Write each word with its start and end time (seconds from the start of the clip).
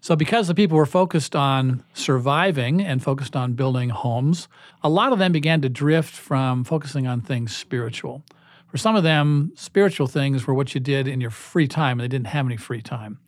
So, 0.00 0.14
because 0.14 0.46
the 0.46 0.54
people 0.54 0.76
were 0.76 0.86
focused 0.86 1.34
on 1.34 1.82
surviving 1.92 2.80
and 2.80 3.02
focused 3.02 3.34
on 3.34 3.54
building 3.54 3.88
homes, 3.90 4.48
a 4.82 4.88
lot 4.88 5.12
of 5.12 5.18
them 5.18 5.32
began 5.32 5.60
to 5.62 5.68
drift 5.68 6.14
from 6.14 6.62
focusing 6.62 7.08
on 7.08 7.20
things 7.20 7.54
spiritual. 7.54 8.22
For 8.68 8.78
some 8.78 8.94
of 8.94 9.02
them, 9.02 9.52
spiritual 9.56 10.06
things 10.06 10.46
were 10.46 10.54
what 10.54 10.72
you 10.74 10.80
did 10.80 11.08
in 11.08 11.20
your 11.20 11.30
free 11.30 11.66
time, 11.66 11.98
and 11.98 12.04
they 12.04 12.08
didn't 12.08 12.28
have 12.28 12.46
any 12.46 12.56
free 12.56 12.80
time. 12.80 13.18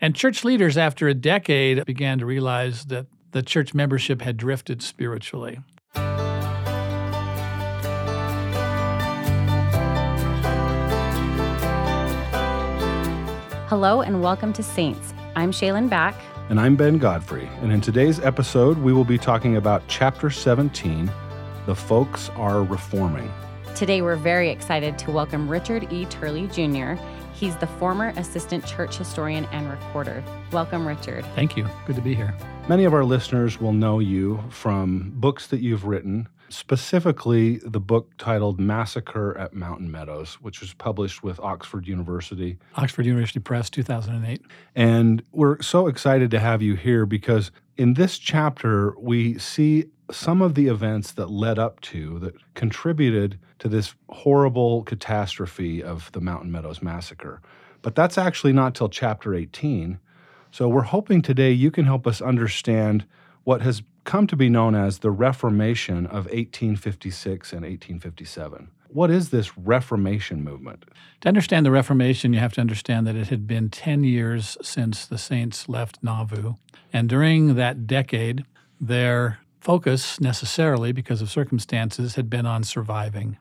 And 0.00 0.14
church 0.14 0.44
leaders, 0.44 0.76
after 0.76 1.08
a 1.08 1.14
decade, 1.14 1.84
began 1.86 2.18
to 2.18 2.26
realize 2.26 2.86
that 2.86 3.06
the 3.32 3.42
church 3.42 3.72
membership 3.72 4.20
had 4.20 4.36
drifted 4.36 4.82
spiritually. 4.82 5.60
Hello 13.68 14.02
and 14.02 14.20
welcome 14.20 14.52
to 14.52 14.62
Saints. 14.62 15.14
I'm 15.36 15.52
Shaylin 15.52 15.88
Back. 15.88 16.16
And 16.48 16.58
I'm 16.58 16.74
Ben 16.74 16.98
Godfrey. 16.98 17.48
And 17.62 17.72
in 17.72 17.80
today's 17.80 18.18
episode, 18.18 18.78
we 18.78 18.92
will 18.92 19.04
be 19.04 19.16
talking 19.16 19.56
about 19.56 19.82
Chapter 19.86 20.28
17 20.28 21.08
The 21.66 21.74
Folks 21.74 22.30
Are 22.30 22.64
Reforming. 22.64 23.32
Today, 23.76 24.02
we're 24.02 24.16
very 24.16 24.50
excited 24.50 24.98
to 24.98 25.12
welcome 25.12 25.48
Richard 25.48 25.92
E. 25.92 26.04
Turley 26.06 26.48
Jr. 26.48 26.94
He's 27.32 27.54
the 27.56 27.68
former 27.68 28.08
assistant 28.16 28.66
church 28.66 28.96
historian 28.96 29.44
and 29.52 29.70
recorder. 29.70 30.24
Welcome, 30.50 30.84
Richard. 30.84 31.24
Thank 31.36 31.56
you. 31.56 31.68
Good 31.86 31.94
to 31.94 32.02
be 32.02 32.16
here. 32.16 32.36
Many 32.68 32.84
of 32.84 32.92
our 32.92 33.04
listeners 33.04 33.60
will 33.60 33.72
know 33.72 34.00
you 34.00 34.42
from 34.50 35.12
books 35.14 35.46
that 35.46 35.60
you've 35.60 35.84
written, 35.84 36.28
specifically 36.50 37.58
the 37.58 37.80
book 37.80 38.12
titled 38.18 38.60
Massacre 38.60 39.36
at 39.38 39.54
Mountain 39.54 39.90
Meadows, 39.90 40.34
which 40.34 40.60
was 40.60 40.74
published 40.74 41.22
with 41.22 41.38
Oxford 41.40 41.86
University. 41.86 42.58
Oxford 42.76 43.06
University 43.06 43.40
Press, 43.40 43.70
2008. 43.70 44.42
And 44.74 45.22
we're 45.32 45.62
so 45.62 45.86
excited 45.86 46.30
to 46.32 46.40
have 46.40 46.60
you 46.60 46.74
here 46.74 47.06
because 47.06 47.50
in 47.76 47.94
this 47.94 48.18
chapter, 48.18 48.94
we 48.98 49.38
see 49.38 49.86
some 50.10 50.42
of 50.42 50.54
the 50.54 50.66
events 50.66 51.12
that 51.12 51.30
led 51.30 51.58
up 51.58 51.80
to, 51.80 52.18
that 52.18 52.34
contributed 52.54 53.38
to 53.60 53.68
this 53.68 53.94
horrible 54.08 54.82
catastrophe 54.82 55.82
of 55.82 56.10
the 56.12 56.20
Mountain 56.20 56.50
Meadows 56.50 56.82
Massacre. 56.82 57.40
But 57.82 57.94
that's 57.94 58.18
actually 58.18 58.52
not 58.52 58.74
till 58.74 58.88
chapter 58.88 59.34
18. 59.34 59.98
So 60.50 60.68
we're 60.68 60.82
hoping 60.82 61.22
today 61.22 61.52
you 61.52 61.70
can 61.70 61.84
help 61.84 62.06
us 62.06 62.20
understand 62.20 63.06
what 63.44 63.62
has 63.62 63.82
come 64.04 64.26
to 64.26 64.36
be 64.36 64.48
known 64.48 64.74
as 64.74 64.98
the 64.98 65.10
Reformation 65.10 66.06
of 66.06 66.26
1856 66.26 67.52
and 67.52 67.62
1857. 67.62 68.70
What 68.88 69.10
is 69.10 69.30
this 69.30 69.56
Reformation 69.56 70.42
movement? 70.42 70.84
To 71.20 71.28
understand 71.28 71.64
the 71.64 71.70
Reformation, 71.70 72.32
you 72.32 72.40
have 72.40 72.52
to 72.54 72.60
understand 72.60 73.06
that 73.06 73.14
it 73.14 73.28
had 73.28 73.46
been 73.46 73.70
10 73.70 74.02
years 74.02 74.56
since 74.62 75.06
the 75.06 75.18
saints 75.18 75.68
left 75.68 76.02
Nauvoo. 76.02 76.54
And 76.92 77.08
during 77.08 77.54
that 77.54 77.86
decade, 77.86 78.44
their 78.80 79.38
focus, 79.60 80.20
necessarily 80.20 80.90
because 80.90 81.22
of 81.22 81.30
circumstances, 81.30 82.16
had 82.16 82.28
been 82.28 82.46
on 82.46 82.64
surviving. 82.64 83.36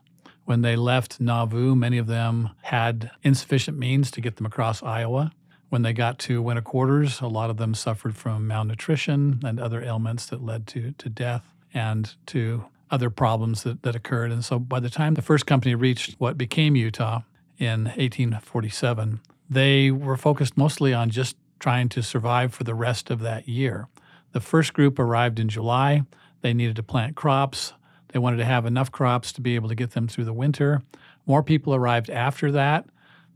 When 0.45 0.61
they 0.61 0.75
left 0.75 1.19
Nauvoo, 1.19 1.75
many 1.75 1.97
of 1.97 2.07
them 2.07 2.51
had 2.63 3.11
insufficient 3.23 3.77
means 3.77 4.11
to 4.11 4.21
get 4.21 4.35
them 4.35 4.45
across 4.45 4.83
Iowa. 4.83 5.31
When 5.69 5.83
they 5.83 5.93
got 5.93 6.17
to 6.19 6.41
winter 6.41 6.63
quarters, 6.63 7.21
a 7.21 7.27
lot 7.27 7.49
of 7.49 7.57
them 7.57 7.75
suffered 7.75 8.15
from 8.15 8.47
malnutrition 8.47 9.39
and 9.45 9.59
other 9.59 9.83
ailments 9.83 10.25
that 10.27 10.43
led 10.43 10.65
to, 10.67 10.93
to 10.93 11.09
death 11.09 11.43
and 11.73 12.13
to 12.27 12.65
other 12.89 13.11
problems 13.11 13.63
that, 13.63 13.83
that 13.83 13.95
occurred. 13.95 14.31
And 14.31 14.43
so 14.43 14.57
by 14.57 14.79
the 14.79 14.89
time 14.89 15.13
the 15.13 15.21
first 15.21 15.45
company 15.45 15.75
reached 15.75 16.15
what 16.17 16.37
became 16.37 16.75
Utah 16.75 17.21
in 17.59 17.85
1847, 17.85 19.19
they 19.47 19.91
were 19.91 20.17
focused 20.17 20.57
mostly 20.57 20.93
on 20.93 21.11
just 21.11 21.35
trying 21.59 21.89
to 21.89 22.01
survive 22.01 22.53
for 22.53 22.63
the 22.63 22.73
rest 22.73 23.11
of 23.11 23.19
that 23.19 23.47
year. 23.47 23.87
The 24.31 24.39
first 24.39 24.73
group 24.73 24.97
arrived 24.97 25.39
in 25.39 25.49
July. 25.49 26.03
They 26.41 26.53
needed 26.53 26.77
to 26.77 26.83
plant 26.83 27.15
crops. 27.15 27.73
They 28.11 28.19
wanted 28.19 28.37
to 28.37 28.45
have 28.45 28.65
enough 28.65 28.91
crops 28.91 29.31
to 29.33 29.41
be 29.41 29.55
able 29.55 29.69
to 29.69 29.75
get 29.75 29.91
them 29.91 30.07
through 30.07 30.25
the 30.25 30.33
winter. 30.33 30.81
More 31.27 31.43
people 31.43 31.75
arrived 31.75 32.09
after 32.09 32.51
that 32.53 32.87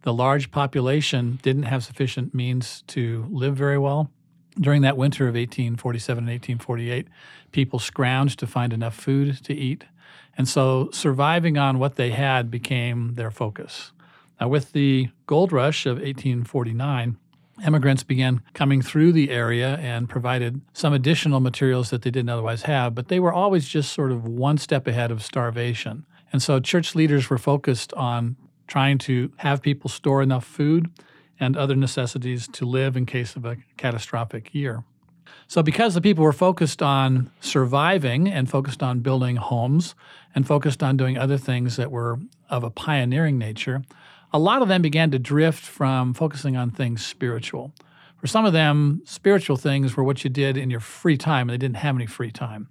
the 0.03 0.13
large 0.13 0.51
population 0.51 1.39
didn't 1.41 1.63
have 1.63 1.83
sufficient 1.83 2.33
means 2.33 2.83
to 2.87 3.27
live 3.31 3.55
very 3.55 3.77
well. 3.77 4.11
During 4.59 4.83
that 4.83 4.97
winter 4.97 5.23
of 5.23 5.35
1847 5.35 6.19
and 6.19 6.27
1848, 6.27 7.07
people 7.51 7.79
scrounged 7.79 8.35
to 8.37 8.47
find 8.47 8.71
enough 8.71 8.95
food 8.95 9.43
to 9.45 9.53
eat. 9.53 9.85
And 10.37 10.47
so 10.47 10.89
surviving 10.91 11.57
on 11.57 11.79
what 11.79 11.95
they 11.95 12.11
had 12.11 12.51
became 12.51 13.15
their 13.15 13.31
focus. 13.31 13.91
Now, 14.39 14.49
with 14.49 14.73
the 14.73 15.09
gold 15.25 15.51
rush 15.51 15.85
of 15.85 15.97
1849, 15.97 17.17
immigrants 17.65 18.03
began 18.03 18.41
coming 18.53 18.81
through 18.81 19.13
the 19.13 19.29
area 19.29 19.77
and 19.77 20.09
provided 20.09 20.61
some 20.73 20.91
additional 20.91 21.39
materials 21.39 21.91
that 21.91 22.01
they 22.01 22.11
didn't 22.11 22.29
otherwise 22.29 22.63
have, 22.63 22.93
but 22.93 23.07
they 23.07 23.19
were 23.19 23.33
always 23.33 23.67
just 23.67 23.93
sort 23.93 24.11
of 24.11 24.25
one 24.25 24.57
step 24.57 24.87
ahead 24.87 25.11
of 25.11 25.23
starvation. 25.23 26.05
And 26.31 26.41
so 26.41 26.59
church 26.59 26.95
leaders 26.95 27.29
were 27.29 27.37
focused 27.37 27.93
on 27.93 28.35
trying 28.73 28.97
to 28.97 29.31
have 29.37 29.61
people 29.61 29.87
store 29.87 30.23
enough 30.23 30.43
food 30.43 30.89
and 31.39 31.55
other 31.55 31.75
necessities 31.75 32.47
to 32.47 32.65
live 32.65 32.97
in 32.97 33.05
case 33.05 33.35
of 33.35 33.45
a 33.45 33.55
catastrophic 33.77 34.51
year. 34.55 34.83
So, 35.47 35.61
because 35.61 35.93
the 35.93 36.01
people 36.01 36.23
were 36.23 36.33
focused 36.33 36.81
on 36.81 37.29
surviving 37.39 38.27
and 38.27 38.49
focused 38.49 38.81
on 38.81 39.01
building 39.01 39.35
homes 39.35 39.93
and 40.33 40.47
focused 40.47 40.81
on 40.81 40.97
doing 40.97 41.19
other 41.19 41.37
things 41.37 41.75
that 41.75 41.91
were 41.91 42.17
of 42.49 42.63
a 42.63 42.71
pioneering 42.71 43.37
nature, 43.37 43.83
a 44.31 44.39
lot 44.39 44.63
of 44.63 44.69
them 44.69 44.81
began 44.81 45.11
to 45.11 45.19
drift 45.19 45.63
from 45.63 46.15
focusing 46.15 46.57
on 46.57 46.71
things 46.71 47.05
spiritual. 47.05 47.73
For 48.17 48.25
some 48.25 48.43
of 48.43 48.53
them, 48.53 49.03
spiritual 49.05 49.57
things 49.57 49.95
were 49.95 50.03
what 50.03 50.23
you 50.23 50.31
did 50.31 50.57
in 50.57 50.71
your 50.71 50.79
free 50.79 51.17
time, 51.17 51.47
and 51.47 51.53
they 51.53 51.63
didn't 51.63 51.77
have 51.77 51.93
any 51.93 52.07
free 52.07 52.31
time. 52.31 52.69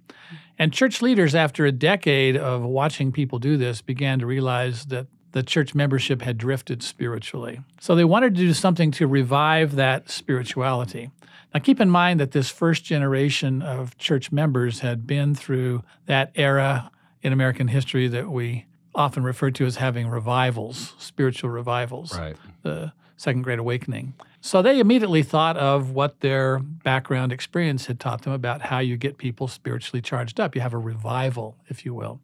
And 0.59 0.73
church 0.73 1.01
leaders, 1.01 1.33
after 1.33 1.65
a 1.65 1.71
decade 1.71 2.35
of 2.35 2.61
watching 2.61 3.13
people 3.13 3.39
do 3.39 3.55
this, 3.55 3.81
began 3.81 4.19
to 4.19 4.25
realize 4.25 4.83
that 4.87 5.07
the 5.33 5.43
church 5.43 5.75
membership 5.75 6.21
had 6.21 6.37
drifted 6.37 6.81
spiritually. 6.81 7.59
So 7.81 7.95
they 7.95 8.05
wanted 8.05 8.35
to 8.35 8.41
do 8.41 8.53
something 8.53 8.91
to 8.91 9.07
revive 9.07 9.75
that 9.75 10.09
spirituality. 10.09 11.11
Now, 11.53 11.59
keep 11.59 11.79
in 11.79 11.89
mind 11.89 12.19
that 12.19 12.31
this 12.31 12.49
first 12.49 12.83
generation 12.83 13.61
of 13.61 13.97
church 13.97 14.31
members 14.31 14.79
had 14.79 15.05
been 15.05 15.35
through 15.35 15.83
that 16.05 16.31
era 16.35 16.89
in 17.21 17.33
American 17.33 17.67
history 17.67 18.07
that 18.07 18.29
we 18.29 18.65
often 18.95 19.23
refer 19.23 19.51
to 19.51 19.65
as 19.65 19.77
having 19.77 20.07
revivals, 20.07 20.93
spiritual 20.97 21.49
revivals, 21.49 22.17
right. 22.17 22.35
the 22.61 22.93
Second 23.17 23.41
Great 23.43 23.59
Awakening. 23.59 24.13
So 24.45 24.61
they 24.61 24.81
immediately 24.81 25.23
thought 25.23 25.55
of 25.55 25.91
what 25.91 26.19
their 26.19 26.59
background 26.59 27.31
experience 27.31 27.85
had 27.85 27.97
taught 27.97 28.23
them 28.23 28.33
about 28.33 28.61
how 28.61 28.79
you 28.79 28.97
get 28.97 29.17
people 29.17 29.47
spiritually 29.47 30.01
charged 30.01 30.37
up. 30.37 30.53
You 30.53 30.59
have 30.59 30.73
a 30.73 30.77
revival, 30.77 31.55
if 31.69 31.85
you 31.85 31.93
will. 31.93 32.19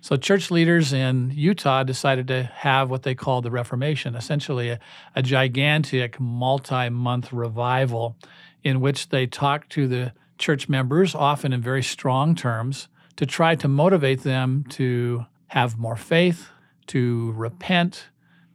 So, 0.00 0.16
church 0.16 0.52
leaders 0.52 0.92
in 0.92 1.32
Utah 1.34 1.82
decided 1.82 2.28
to 2.28 2.44
have 2.44 2.88
what 2.88 3.02
they 3.02 3.16
called 3.16 3.42
the 3.42 3.50
Reformation, 3.50 4.14
essentially 4.14 4.68
a, 4.68 4.78
a 5.16 5.22
gigantic 5.24 6.20
multi 6.20 6.88
month 6.88 7.32
revival 7.32 8.16
in 8.62 8.80
which 8.80 9.08
they 9.08 9.26
talked 9.26 9.70
to 9.70 9.88
the 9.88 10.12
church 10.38 10.68
members, 10.68 11.16
often 11.16 11.52
in 11.52 11.60
very 11.60 11.82
strong 11.82 12.36
terms, 12.36 12.86
to 13.16 13.26
try 13.26 13.56
to 13.56 13.66
motivate 13.66 14.22
them 14.22 14.62
to 14.68 15.26
have 15.48 15.76
more 15.76 15.96
faith, 15.96 16.48
to 16.86 17.32
repent, 17.32 18.06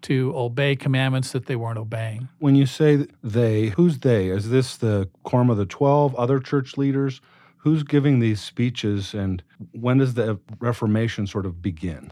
to 0.03 0.33
obey 0.35 0.75
commandments 0.75 1.31
that 1.31 1.45
they 1.45 1.55
weren't 1.55 1.77
obeying. 1.77 2.29
When 2.39 2.55
you 2.55 2.65
say 2.65 3.07
they, 3.23 3.67
who's 3.69 3.99
they? 3.99 4.29
Is 4.29 4.49
this 4.49 4.77
the 4.77 5.09
Quorum 5.23 5.49
of 5.49 5.57
the 5.57 5.65
Twelve, 5.65 6.15
other 6.15 6.39
church 6.39 6.77
leaders? 6.77 7.21
Who's 7.57 7.83
giving 7.83 8.19
these 8.19 8.41
speeches 8.41 9.13
and 9.13 9.43
when 9.71 9.99
does 9.99 10.15
the 10.15 10.39
Reformation 10.59 11.27
sort 11.27 11.45
of 11.45 11.61
begin? 11.61 12.11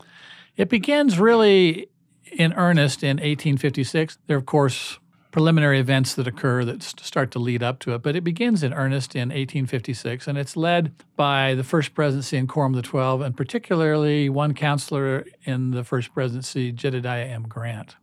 It 0.57 0.69
begins 0.69 1.19
really 1.19 1.89
in 2.31 2.53
earnest 2.53 3.03
in 3.03 3.17
1856. 3.17 4.19
There 4.27 4.37
of 4.37 4.45
course, 4.45 4.99
preliminary 5.31 5.79
events 5.79 6.15
that 6.15 6.27
occur 6.27 6.65
that 6.65 6.81
start 6.81 7.31
to 7.31 7.39
lead 7.39 7.61
up 7.61 7.79
to 7.79 7.93
it, 7.93 8.01
but 8.01 8.15
it 8.15 8.23
begins 8.23 8.63
in 8.63 8.73
earnest 8.73 9.15
in 9.15 9.29
1856, 9.29 10.27
and 10.27 10.37
it's 10.37 10.57
led 10.57 10.91
by 11.15 11.53
the 11.53 11.63
First 11.63 11.93
Presidency 11.93 12.37
and 12.37 12.49
Quorum 12.49 12.73
of 12.73 12.81
the 12.81 12.87
Twelve, 12.87 13.21
and 13.21 13.37
particularly 13.37 14.29
one 14.29 14.53
counselor 14.53 15.25
in 15.43 15.71
the 15.71 15.83
First 15.83 16.13
Presidency, 16.13 16.71
Jedediah 16.71 17.25
M. 17.25 17.43
Grant. 17.43 17.95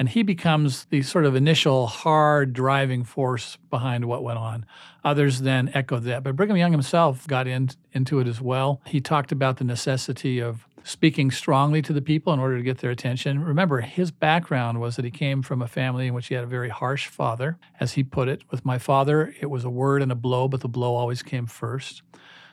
And 0.00 0.08
he 0.08 0.22
becomes 0.22 0.84
the 0.84 1.02
sort 1.02 1.24
of 1.24 1.34
initial 1.34 1.88
hard 1.88 2.52
driving 2.52 3.02
force 3.02 3.58
behind 3.68 4.04
what 4.04 4.22
went 4.22 4.38
on. 4.38 4.64
Others 5.04 5.40
then 5.40 5.72
echoed 5.74 6.04
that. 6.04 6.22
But 6.22 6.36
Brigham 6.36 6.56
Young 6.56 6.70
himself 6.70 7.26
got 7.26 7.48
in, 7.48 7.70
into 7.92 8.20
it 8.20 8.28
as 8.28 8.40
well. 8.40 8.80
He 8.86 9.00
talked 9.00 9.32
about 9.32 9.56
the 9.56 9.64
necessity 9.64 10.38
of 10.38 10.67
speaking 10.88 11.30
strongly 11.30 11.82
to 11.82 11.92
the 11.92 12.00
people 12.02 12.32
in 12.32 12.40
order 12.40 12.56
to 12.56 12.62
get 12.62 12.78
their 12.78 12.90
attention. 12.90 13.44
Remember, 13.44 13.80
his 13.82 14.10
background 14.10 14.80
was 14.80 14.96
that 14.96 15.04
he 15.04 15.10
came 15.10 15.42
from 15.42 15.62
a 15.62 15.68
family 15.68 16.06
in 16.08 16.14
which 16.14 16.28
he 16.28 16.34
had 16.34 16.44
a 16.44 16.48
very 16.48 16.70
harsh 16.70 17.08
father. 17.08 17.58
As 17.78 17.92
he 17.92 18.02
put 18.02 18.28
it, 18.28 18.42
with 18.50 18.64
my 18.64 18.78
father, 18.78 19.34
it 19.40 19.50
was 19.50 19.64
a 19.64 19.70
word 19.70 20.02
and 20.02 20.10
a 20.10 20.14
blow, 20.16 20.48
but 20.48 20.60
the 20.62 20.68
blow 20.68 20.94
always 20.94 21.22
came 21.22 21.46
first. 21.46 22.02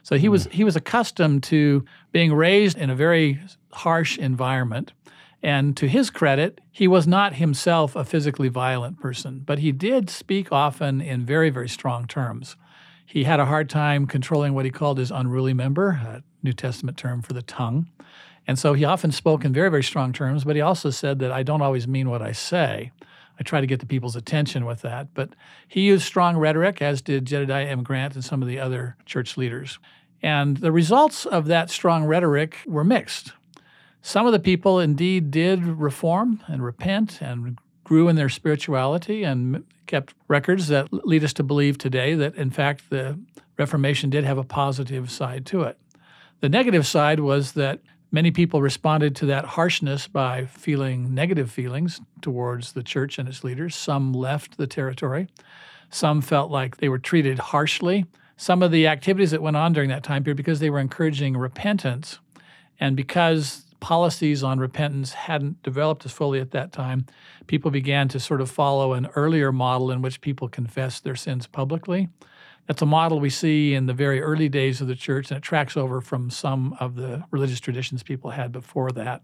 So 0.04 0.18
he 0.18 0.30
was 0.30 0.48
he 0.52 0.64
was 0.66 0.76
accustomed 0.76 1.44
to 1.44 1.86
being 2.12 2.34
raised 2.34 2.78
in 2.78 2.90
a 2.90 2.96
very 2.96 3.40
harsh 3.72 4.18
environment 4.20 4.94
And 5.46 5.78
to 5.78 5.88
his 5.88 6.10
credit, 6.10 6.60
he 6.72 6.88
was 6.88 7.06
not 7.06 7.36
himself 7.36 7.96
a 7.96 8.04
physically 8.04 8.48
violent 8.48 9.00
person, 9.00 9.44
but 9.46 9.60
he 9.60 9.72
did 9.72 10.10
speak 10.10 10.52
often 10.52 11.02
in 11.02 11.24
very, 11.24 11.52
very 11.52 11.70
strong 11.70 12.08
terms. 12.08 12.56
He 13.06 13.24
had 13.24 13.40
a 13.40 13.46
hard 13.46 13.69
time 13.69 14.07
controlling 14.07 14.54
what 14.54 14.66
he 14.66 14.72
called 14.72 14.98
his 14.98 15.12
unruly 15.12 15.54
member, 15.54 15.90
a 15.90 16.24
New 16.44 16.54
Testament 16.54 16.98
term 16.98 17.22
for 17.22 17.34
the 17.34 17.42
tongue. 17.42 17.88
And 18.48 18.60
so 18.60 18.74
he 18.74 18.86
often 18.86 19.12
spoke 19.12 19.46
in 19.46 19.54
very, 19.54 19.69
very 19.69 19.84
strong 19.84 20.13
terms, 20.13 20.44
but 20.44 20.56
he 20.56 20.62
also 20.62 20.90
said 20.90 21.19
that 21.19 21.31
I 21.31 21.44
don't 21.44 21.62
always 21.62 21.88
mean 21.88 22.10
what 22.10 22.22
I 22.22 22.31
say. 22.31 22.92
I 23.40 23.44
try 23.44 23.62
to 23.62 23.68
get 23.68 23.80
the 23.80 23.86
people's 23.86 24.16
attention 24.16 24.66
with 24.66 24.81
that. 24.81 25.13
But 25.13 25.30
he 25.68 25.81
used 25.81 26.06
strong 26.06 26.38
rhetoric, 26.38 26.81
as 26.81 27.02
did 27.02 27.25
Jedediah 27.25 27.68
M. 27.68 27.84
Grant 27.84 28.16
and 28.16 28.24
some 28.24 28.42
of 28.42 28.48
the 28.48 28.60
other 28.60 28.96
church 29.06 29.38
leaders. 29.38 29.80
And 30.22 30.57
the 30.57 30.72
results 30.72 31.25
of 31.25 31.46
that 31.46 31.69
strong 31.69 32.06
rhetoric 32.06 32.57
were 32.66 32.84
mixed. 32.84 33.34
Some 34.02 34.25
of 34.25 34.31
the 34.31 34.40
people 34.40 34.80
indeed 34.80 35.31
did 35.31 35.63
reform 35.63 36.42
and 36.48 36.63
repent 36.63 37.22
and 37.22 37.57
grew 37.86 38.10
in 38.10 38.18
their 38.18 38.28
spirituality 38.28 39.24
and 39.24 39.64
kept 39.86 40.14
records 40.28 40.68
that 40.68 40.92
lead 40.92 41.24
us 41.24 41.32
to 41.34 41.44
believe 41.44 41.78
today 41.78 42.16
that, 42.16 42.36
in 42.36 42.50
fact, 42.50 42.90
the 42.90 43.18
Reformation 43.58 44.10
did 44.10 44.26
have 44.26 44.38
a 44.38 44.44
positive 44.44 45.10
side 45.10 45.46
to 45.46 45.62
it. 45.62 45.80
The 46.42 46.50
negative 46.50 46.86
side 46.86 47.22
was 47.22 47.54
that 47.54 47.80
many 48.12 48.32
people 48.32 48.62
responded 48.62 49.16
to 49.16 49.26
that 49.28 49.46
harshness 49.46 50.08
by 50.08 50.46
feeling 50.46 51.14
negative 51.14 51.50
feelings 51.50 52.02
towards 52.22 52.74
the 52.74 52.84
church 52.84 53.18
and 53.18 53.30
its 53.30 53.44
leaders. 53.44 53.76
Some 53.76 54.12
left 54.12 54.58
the 54.58 54.68
territory. 54.68 55.28
Some 55.90 56.22
felt 56.22 56.52
like 56.52 56.78
they 56.78 56.90
were 56.90 57.00
treated 57.00 57.40
harshly. 57.40 58.06
Some 58.36 58.62
of 58.62 58.72
the 58.72 58.88
activities 58.88 59.31
that 59.31 59.42
went 59.42 59.56
on 59.56 59.72
during 59.72 59.90
that 59.90 60.04
time 60.04 60.24
period, 60.24 60.38
because 60.38 60.60
they 60.60 60.70
were 60.70 60.80
encouraging 60.80 61.38
repentance, 61.38 62.20
and 62.80 62.98
because 62.98 63.65
policies 63.80 64.44
on 64.44 64.60
repentance 64.60 65.13
hadn't 65.13 65.62
developed 65.63 66.06
as 66.06 66.12
fully 66.12 66.39
at 66.39 66.51
that 66.51 66.72
time, 66.72 67.06
people 67.48 67.72
began 67.72 68.07
to 68.10 68.19
sort 68.19 68.42
of 68.42 68.50
follow 68.50 68.94
an 68.94 69.07
earlier 69.16 69.51
model 69.51 69.92
in 69.92 70.01
which 70.01 70.22
people 70.22 70.48
confessed 70.48 71.04
their 71.04 71.16
sins 71.16 71.48
publicly. 71.48 72.10
That's 72.68 72.81
a 72.81 72.86
model 72.86 73.19
we 73.19 73.30
see 73.30 73.75
in 73.75 73.86
the 73.86 73.94
very 73.94 74.22
early 74.22 74.50
days 74.50 74.81
of 74.81 74.88
the 74.88 74.95
church, 74.95 75.30
and 75.30 75.38
it 75.38 75.44
tracks 75.44 75.77
over 75.77 76.01
from 76.01 76.30
some 76.30 76.75
of 76.80 76.95
the 76.95 77.24
religious 77.30 77.60
traditions 77.60 78.01
people 78.01 78.31
had 78.31 78.51
before 78.51 78.92
that. 78.94 79.22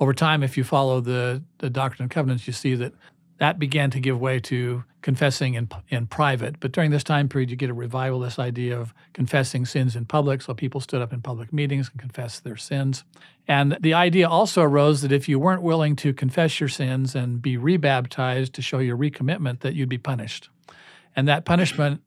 Over 0.00 0.12
time, 0.12 0.42
if 0.42 0.56
you 0.56 0.64
follow 0.64 1.00
the, 1.00 1.42
the 1.58 1.70
Doctrine 1.70 2.04
and 2.04 2.10
Covenants, 2.10 2.48
you 2.48 2.52
see 2.52 2.74
that 2.74 2.92
that 3.38 3.58
began 3.58 3.90
to 3.90 4.00
give 4.00 4.20
way 4.20 4.40
to 4.40 4.84
confessing 5.02 5.54
in, 5.54 5.68
in 5.88 6.06
private. 6.06 6.60
But 6.60 6.72
during 6.72 6.90
this 6.90 7.04
time 7.04 7.28
period, 7.28 7.50
you 7.50 7.56
get 7.56 7.68
a 7.68 7.74
revival, 7.74 8.20
this 8.20 8.38
idea 8.38 8.78
of 8.78 8.94
confessing 9.12 9.66
sins 9.66 9.96
in 9.96 10.06
public. 10.06 10.40
So 10.40 10.54
people 10.54 10.80
stood 10.80 11.02
up 11.02 11.12
in 11.12 11.20
public 11.20 11.52
meetings 11.52 11.90
and 11.90 12.00
confessed 12.00 12.44
their 12.44 12.56
sins. 12.56 13.04
And 13.46 13.76
the 13.80 13.92
idea 13.92 14.28
also 14.28 14.62
arose 14.62 15.02
that 15.02 15.12
if 15.12 15.28
you 15.28 15.38
weren't 15.38 15.62
willing 15.62 15.96
to 15.96 16.14
confess 16.14 16.58
your 16.58 16.68
sins 16.68 17.14
and 17.14 17.42
be 17.42 17.56
rebaptized 17.56 18.54
to 18.54 18.62
show 18.62 18.78
your 18.78 18.96
recommitment, 18.96 19.60
that 19.60 19.74
you'd 19.74 19.88
be 19.88 19.98
punished. 19.98 20.48
And 21.14 21.28
that 21.28 21.44
punishment 21.44 22.00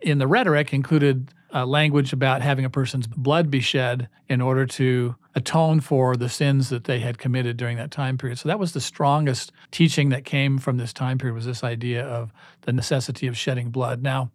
in 0.00 0.18
the 0.18 0.26
rhetoric 0.26 0.72
included 0.72 1.30
uh, 1.52 1.66
language 1.66 2.12
about 2.12 2.42
having 2.42 2.64
a 2.64 2.70
person's 2.70 3.06
blood 3.06 3.50
be 3.50 3.60
shed 3.60 4.08
in 4.28 4.40
order 4.40 4.66
to 4.66 5.16
atone 5.34 5.80
for 5.80 6.16
the 6.16 6.28
sins 6.28 6.70
that 6.70 6.84
they 6.84 7.00
had 7.00 7.18
committed 7.18 7.56
during 7.56 7.76
that 7.76 7.90
time 7.90 8.18
period. 8.18 8.38
So 8.38 8.48
that 8.48 8.58
was 8.58 8.72
the 8.72 8.80
strongest 8.80 9.52
teaching 9.70 10.08
that 10.08 10.24
came 10.24 10.58
from 10.58 10.76
this 10.76 10.92
time 10.92 11.18
period 11.18 11.34
was 11.34 11.46
this 11.46 11.62
idea 11.62 12.04
of 12.04 12.32
the 12.62 12.72
necessity 12.72 13.26
of 13.26 13.36
shedding 13.36 13.70
blood. 13.70 14.02
Now, 14.02 14.30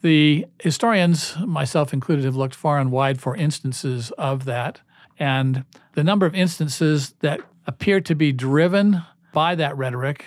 the 0.00 0.46
historians, 0.60 1.36
myself 1.38 1.92
included, 1.92 2.24
have 2.24 2.36
looked 2.36 2.54
far 2.54 2.78
and 2.78 2.92
wide 2.92 3.20
for 3.20 3.34
instances 3.34 4.12
of 4.12 4.44
that. 4.44 4.80
And 5.18 5.64
the 5.94 6.04
number 6.04 6.24
of 6.24 6.34
instances 6.34 7.14
that 7.20 7.40
appear 7.66 8.00
to 8.02 8.14
be 8.14 8.32
driven 8.32 9.02
by 9.32 9.56
that 9.56 9.76
rhetoric 9.76 10.26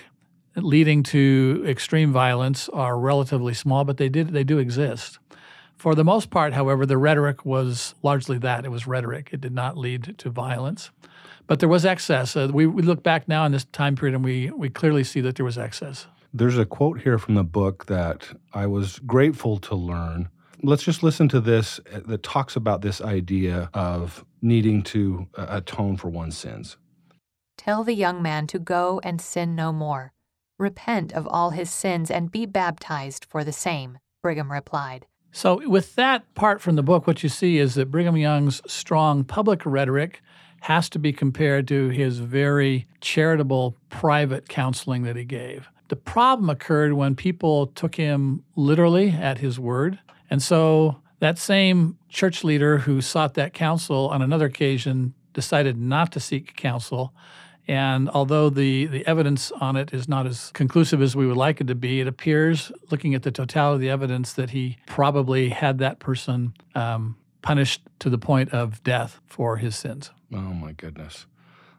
leading 0.56 1.02
to 1.02 1.64
extreme 1.66 2.12
violence 2.12 2.68
are 2.70 2.98
relatively 2.98 3.54
small, 3.54 3.84
but 3.84 3.96
they 3.96 4.08
did 4.08 4.28
they 4.28 4.44
do 4.44 4.58
exist. 4.58 5.18
For 5.82 5.96
the 5.96 6.04
most 6.04 6.30
part, 6.30 6.52
however, 6.52 6.86
the 6.86 6.96
rhetoric 6.96 7.44
was 7.44 7.96
largely 8.04 8.38
that. 8.38 8.64
It 8.64 8.68
was 8.68 8.86
rhetoric. 8.86 9.30
It 9.32 9.40
did 9.40 9.52
not 9.52 9.76
lead 9.76 10.14
to 10.18 10.30
violence. 10.30 10.92
But 11.48 11.58
there 11.58 11.68
was 11.68 11.84
excess. 11.84 12.36
Uh, 12.36 12.50
we, 12.52 12.66
we 12.66 12.82
look 12.82 13.02
back 13.02 13.26
now 13.26 13.44
in 13.46 13.50
this 13.50 13.64
time 13.64 13.96
period 13.96 14.14
and 14.14 14.24
we, 14.24 14.52
we 14.52 14.70
clearly 14.70 15.02
see 15.02 15.20
that 15.22 15.34
there 15.34 15.44
was 15.44 15.58
excess. 15.58 16.06
There's 16.32 16.56
a 16.56 16.64
quote 16.64 17.00
here 17.00 17.18
from 17.18 17.34
the 17.34 17.42
book 17.42 17.86
that 17.86 18.28
I 18.52 18.68
was 18.68 19.00
grateful 19.00 19.58
to 19.58 19.74
learn. 19.74 20.28
Let's 20.62 20.84
just 20.84 21.02
listen 21.02 21.28
to 21.30 21.40
this 21.40 21.80
uh, 21.92 21.98
that 22.06 22.22
talks 22.22 22.54
about 22.54 22.82
this 22.82 23.00
idea 23.00 23.68
of 23.74 24.24
needing 24.40 24.84
to 24.84 25.26
uh, 25.36 25.46
atone 25.48 25.96
for 25.96 26.10
one's 26.10 26.38
sins. 26.38 26.76
Tell 27.58 27.82
the 27.82 27.94
young 27.94 28.22
man 28.22 28.46
to 28.46 28.60
go 28.60 29.00
and 29.02 29.20
sin 29.20 29.56
no 29.56 29.72
more. 29.72 30.12
Repent 30.60 31.12
of 31.12 31.26
all 31.26 31.50
his 31.50 31.70
sins 31.70 32.08
and 32.08 32.30
be 32.30 32.46
baptized 32.46 33.24
for 33.24 33.42
the 33.42 33.52
same, 33.52 33.98
Brigham 34.22 34.52
replied. 34.52 35.06
So, 35.34 35.66
with 35.66 35.94
that 35.94 36.32
part 36.34 36.60
from 36.60 36.76
the 36.76 36.82
book, 36.82 37.06
what 37.06 37.22
you 37.22 37.30
see 37.30 37.56
is 37.56 37.74
that 37.74 37.90
Brigham 37.90 38.18
Young's 38.18 38.60
strong 38.70 39.24
public 39.24 39.64
rhetoric 39.64 40.20
has 40.60 40.90
to 40.90 40.98
be 40.98 41.12
compared 41.12 41.66
to 41.68 41.88
his 41.88 42.18
very 42.18 42.86
charitable 43.00 43.74
private 43.88 44.48
counseling 44.50 45.04
that 45.04 45.16
he 45.16 45.24
gave. 45.24 45.68
The 45.88 45.96
problem 45.96 46.50
occurred 46.50 46.92
when 46.92 47.16
people 47.16 47.68
took 47.68 47.94
him 47.94 48.44
literally 48.56 49.10
at 49.10 49.38
his 49.38 49.58
word. 49.58 49.98
And 50.28 50.42
so, 50.42 51.00
that 51.20 51.38
same 51.38 51.96
church 52.10 52.44
leader 52.44 52.78
who 52.78 53.00
sought 53.00 53.32
that 53.34 53.54
counsel 53.54 54.08
on 54.08 54.20
another 54.20 54.46
occasion 54.46 55.14
decided 55.32 55.78
not 55.78 56.12
to 56.12 56.20
seek 56.20 56.56
counsel 56.56 57.14
and 57.68 58.08
although 58.10 58.50
the, 58.50 58.86
the 58.86 59.06
evidence 59.06 59.52
on 59.52 59.76
it 59.76 59.92
is 59.92 60.08
not 60.08 60.26
as 60.26 60.50
conclusive 60.52 61.00
as 61.00 61.14
we 61.14 61.26
would 61.26 61.36
like 61.36 61.60
it 61.60 61.68
to 61.68 61.74
be, 61.74 62.00
it 62.00 62.08
appears, 62.08 62.72
looking 62.90 63.14
at 63.14 63.22
the 63.22 63.30
totality 63.30 63.76
of 63.76 63.80
the 63.80 63.90
evidence, 63.90 64.32
that 64.32 64.50
he 64.50 64.78
probably 64.86 65.50
had 65.50 65.78
that 65.78 66.00
person 66.00 66.54
um, 66.74 67.16
punished 67.42 67.82
to 68.00 68.10
the 68.10 68.18
point 68.18 68.52
of 68.52 68.82
death 68.82 69.20
for 69.26 69.58
his 69.58 69.76
sins. 69.76 70.10
Oh, 70.32 70.38
my 70.38 70.72
goodness. 70.72 71.26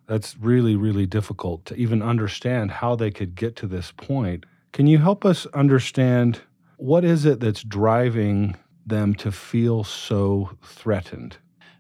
That's 0.08 0.38
really, 0.38 0.76
really 0.76 1.06
difficult 1.06 1.66
to 1.66 1.76
even 1.76 2.02
understand 2.02 2.72
how 2.72 2.96
they 2.96 3.12
could 3.12 3.36
get 3.36 3.56
to 3.58 3.68
this 3.68 3.92
point. 3.92 4.46
Can 4.72 4.88
you 4.88 5.00
help 5.00 5.26
us 5.26 5.46
understand 5.48 6.42
what 6.78 7.06
is 7.06 7.26
it 7.26 7.40
that's 7.40 7.64
driving 7.64 8.56
them 8.86 9.16
to 9.16 9.32
feel 9.32 9.84
so 9.84 10.58
threatened? 10.64 11.38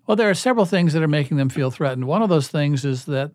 Well, 0.07 0.15
there 0.15 0.29
are 0.29 0.35
several 0.35 0.65
things 0.65 0.93
that 0.93 1.03
are 1.03 1.07
making 1.07 1.37
them 1.37 1.49
feel 1.49 1.71
threatened. 1.71 2.05
One 2.05 2.21
of 2.21 2.29
those 2.29 2.49
things 2.49 2.83
is 2.83 3.05
that 3.05 3.31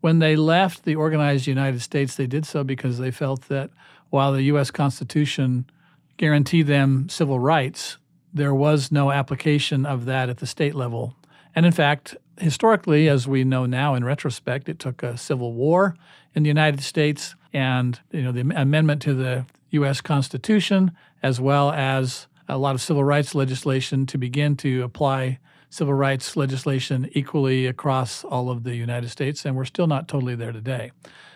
when 0.00 0.18
they 0.18 0.36
left 0.36 0.84
the 0.84 0.96
organized 0.96 1.46
United 1.46 1.82
States, 1.82 2.14
they 2.14 2.26
did 2.26 2.46
so 2.46 2.64
because 2.64 2.98
they 2.98 3.10
felt 3.10 3.48
that 3.48 3.70
while 4.08 4.32
the 4.32 4.42
U.S. 4.44 4.70
Constitution 4.70 5.66
guaranteed 6.16 6.66
them 6.66 7.08
civil 7.08 7.38
rights, 7.38 7.96
there 8.32 8.54
was 8.54 8.90
no 8.90 9.10
application 9.10 9.84
of 9.86 10.04
that 10.06 10.28
at 10.28 10.38
the 10.38 10.46
state 10.46 10.74
level. 10.74 11.16
And 11.54 11.66
in 11.66 11.72
fact, 11.72 12.16
historically, 12.38 13.08
as 13.08 13.26
we 13.26 13.44
know 13.44 13.66
now 13.66 13.94
in 13.94 14.04
retrospect, 14.04 14.68
it 14.68 14.78
took 14.78 15.02
a 15.02 15.16
civil 15.16 15.52
war 15.52 15.96
in 16.34 16.42
the 16.42 16.48
United 16.48 16.82
States 16.82 17.34
and 17.52 17.98
you 18.12 18.22
know 18.22 18.32
the 18.32 18.40
amendment 18.40 19.02
to 19.02 19.14
the 19.14 19.44
U.S. 19.70 20.00
Constitution, 20.00 20.92
as 21.22 21.40
well 21.40 21.70
as 21.72 22.26
a 22.48 22.58
lot 22.58 22.74
of 22.74 22.80
civil 22.80 23.04
rights 23.04 23.34
legislation 23.34 24.06
to 24.06 24.18
begin 24.18 24.56
to 24.56 24.82
apply 24.82 25.38
civil 25.70 25.94
rights 25.94 26.36
legislation 26.36 27.08
equally 27.12 27.66
across 27.66 28.24
all 28.24 28.50
of 28.50 28.64
the 28.64 28.74
United 28.74 29.08
States, 29.08 29.44
and 29.46 29.56
we're 29.56 29.64
still 29.64 29.86
not 29.86 30.08
totally 30.08 30.34
there 30.34 30.52
today. 30.52 30.92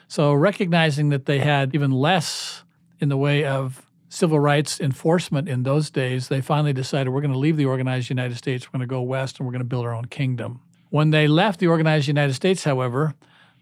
So, 0.08 0.34
recognizing 0.34 1.08
that 1.08 1.26
they 1.26 1.38
had 1.38 1.74
even 1.74 1.90
less 1.90 2.64
in 3.00 3.08
the 3.08 3.16
way 3.16 3.44
of 3.44 3.86
civil 4.08 4.38
rights 4.38 4.80
enforcement 4.80 5.48
in 5.48 5.62
those 5.62 5.90
days, 5.90 6.28
they 6.28 6.40
finally 6.40 6.72
decided 6.72 7.10
we're 7.10 7.20
going 7.20 7.32
to 7.32 7.38
leave 7.38 7.56
the 7.56 7.64
organized 7.64 8.10
United 8.10 8.36
States, 8.36 8.66
we're 8.66 8.78
going 8.78 8.88
to 8.88 8.92
go 8.92 9.00
west, 9.00 9.38
and 9.38 9.46
we're 9.46 9.52
going 9.52 9.60
to 9.60 9.64
build 9.64 9.84
our 9.84 9.94
own 9.94 10.04
kingdom. 10.06 10.60
When 10.90 11.10
they 11.10 11.26
left 11.26 11.60
the 11.60 11.66
organized 11.68 12.06
United 12.06 12.34
States, 12.34 12.64
however, 12.64 13.14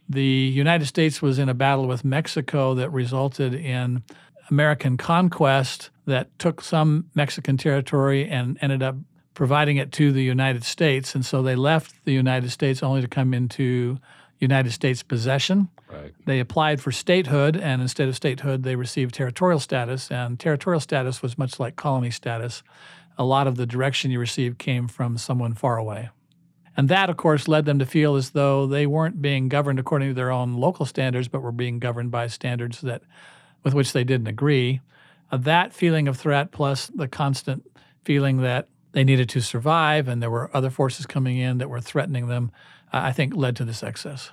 the 0.09 0.25
United 0.25 0.87
States 0.87 1.23
was 1.23 1.39
in 1.39 1.49
a 1.49 1.55
battle 1.55 1.87
with 1.87 2.05
Mexico 2.05 2.75
that 2.75 2.91
resulted 2.91 3.55
in 3.55 4.03
American 4.51 4.97
conquest 4.97 5.91
that 6.07 6.39
took 6.39 6.61
some 6.61 7.07
Mexican 7.15 7.57
territory 7.57 8.29
and 8.29 8.59
ended 8.61 8.83
up 8.83 8.97
providing 9.35 9.77
it 9.77 9.93
to 9.93 10.13
the 10.13 10.23
United 10.23 10.65
States. 10.65 11.15
And 11.15 11.25
so 11.25 11.43
they 11.43 11.57
left 11.57 12.05
the 12.05 12.13
United 12.13 12.51
States 12.51 12.83
only 12.83 13.01
to 13.01 13.09
come 13.09 13.33
into 13.35 13.99
United 14.39 14.73
States 14.73 15.03
possession. 15.03 15.69
Right. 15.91 16.13
They 16.27 16.41
applied 16.41 16.81
for 16.81 16.91
statehood, 16.91 17.57
and 17.57 17.81
instead 17.81 18.09
of 18.09 18.17
statehood, 18.17 18.65
they 18.65 18.77
received 18.77 19.15
territorial 19.15 19.61
status. 19.61 20.11
And 20.11 20.39
territorial 20.39 20.81
status 20.81 21.23
was 21.23 21.39
much 21.39 21.61
like 21.61 21.77
colony 21.77 22.11
status. 22.11 22.63
A 23.17 23.25
lot 23.25 23.47
of 23.47 23.57
the 23.57 23.67
direction 23.67 24.11
you 24.11 24.19
received 24.19 24.59
came 24.59 24.89
from 24.89 25.17
someone 25.17 25.55
far 25.55 25.77
away. 25.77 26.11
And 26.77 26.89
that, 26.89 27.11
of 27.11 27.17
course, 27.17 27.47
led 27.47 27.67
them 27.67 27.79
to 27.79 27.87
feel 27.87 28.17
as 28.17 28.31
though 28.31 28.67
they 28.67 28.87
weren't 28.87 29.21
being 29.21 29.49
governed 29.49 29.79
according 29.79 30.09
to 30.09 30.15
their 30.15 30.33
own 30.33 30.55
local 30.55 30.87
standards, 30.87 31.29
but 31.29 31.43
were 31.43 31.53
being 31.53 31.79
governed 31.79 32.11
by 32.11 32.27
standards 32.27 32.81
that, 32.81 33.03
with 33.63 33.75
which 33.75 33.93
they 33.93 34.05
didn't 34.05 34.29
agree. 34.29 34.81
Uh, 35.31 35.37
that 35.37 35.73
feeling 35.73 36.09
of 36.09 36.17
threat, 36.17 36.51
plus 36.51 36.87
the 36.89 37.07
constant 37.07 37.65
feeling 38.05 38.39
that 38.39 38.69
they 38.93 39.05
needed 39.05 39.29
to 39.31 39.41
survive, 39.41 40.09
and 40.09 40.23
there 40.23 40.31
were 40.31 40.55
other 40.55 40.71
forces 40.71 41.07
coming 41.07 41.39
in 41.39 41.59
that 41.59 41.69
were 41.69 41.81
threatening 41.81 42.29
them, 42.29 42.51
I 42.93 43.13
think 43.13 43.35
led 43.35 43.57
to 43.57 43.65
this 43.65 43.83
excess. 43.83 44.31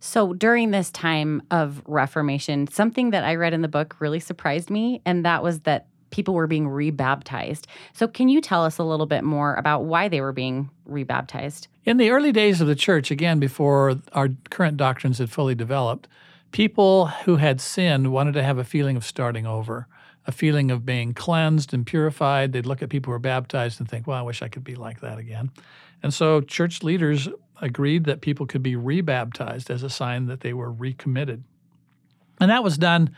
So 0.00 0.32
during 0.32 0.70
this 0.70 0.90
time 0.90 1.42
of 1.50 1.82
Reformation, 1.86 2.66
something 2.66 3.10
that 3.10 3.24
I 3.24 3.34
read 3.34 3.52
in 3.52 3.60
the 3.60 3.68
book 3.68 3.96
really 4.00 4.20
surprised 4.20 4.70
me, 4.70 5.02
and 5.04 5.24
that 5.24 5.42
was 5.42 5.60
that 5.60 5.86
people 6.10 6.34
were 6.34 6.46
being 6.46 6.68
rebaptized. 6.68 7.66
So, 7.92 8.08
can 8.08 8.28
you 8.28 8.40
tell 8.40 8.64
us 8.64 8.78
a 8.78 8.82
little 8.82 9.06
bit 9.06 9.24
more 9.24 9.54
about 9.54 9.84
why 9.84 10.08
they 10.08 10.20
were 10.20 10.32
being 10.32 10.70
rebaptized? 10.84 11.68
In 11.84 11.98
the 11.98 12.10
early 12.10 12.32
days 12.32 12.60
of 12.60 12.66
the 12.66 12.74
church, 12.74 13.10
again, 13.10 13.38
before 13.38 13.96
our 14.12 14.30
current 14.50 14.76
doctrines 14.76 15.18
had 15.18 15.30
fully 15.30 15.54
developed, 15.54 16.08
people 16.52 17.06
who 17.06 17.36
had 17.36 17.60
sinned 17.60 18.12
wanted 18.12 18.34
to 18.34 18.42
have 18.42 18.58
a 18.58 18.64
feeling 18.64 18.96
of 18.96 19.04
starting 19.04 19.46
over, 19.46 19.86
a 20.26 20.32
feeling 20.32 20.70
of 20.70 20.84
being 20.84 21.14
cleansed 21.14 21.72
and 21.72 21.86
purified. 21.86 22.52
They'd 22.52 22.66
look 22.66 22.82
at 22.82 22.88
people 22.88 23.10
who 23.10 23.12
were 23.12 23.18
baptized 23.18 23.80
and 23.80 23.88
think, 23.88 24.06
well, 24.06 24.18
I 24.18 24.22
wish 24.22 24.42
I 24.42 24.48
could 24.48 24.64
be 24.64 24.74
like 24.74 25.00
that 25.00 25.18
again. 25.18 25.50
And 26.02 26.12
so, 26.12 26.40
church 26.40 26.82
leaders 26.82 27.28
agreed 27.60 28.04
that 28.04 28.20
people 28.20 28.46
could 28.46 28.62
be 28.62 28.76
rebaptized 28.76 29.70
as 29.70 29.82
a 29.82 29.90
sign 29.90 30.26
that 30.26 30.40
they 30.40 30.52
were 30.52 30.72
recommitted. 30.72 31.44
And 32.40 32.50
that 32.50 32.64
was 32.64 32.78
done 32.78 33.10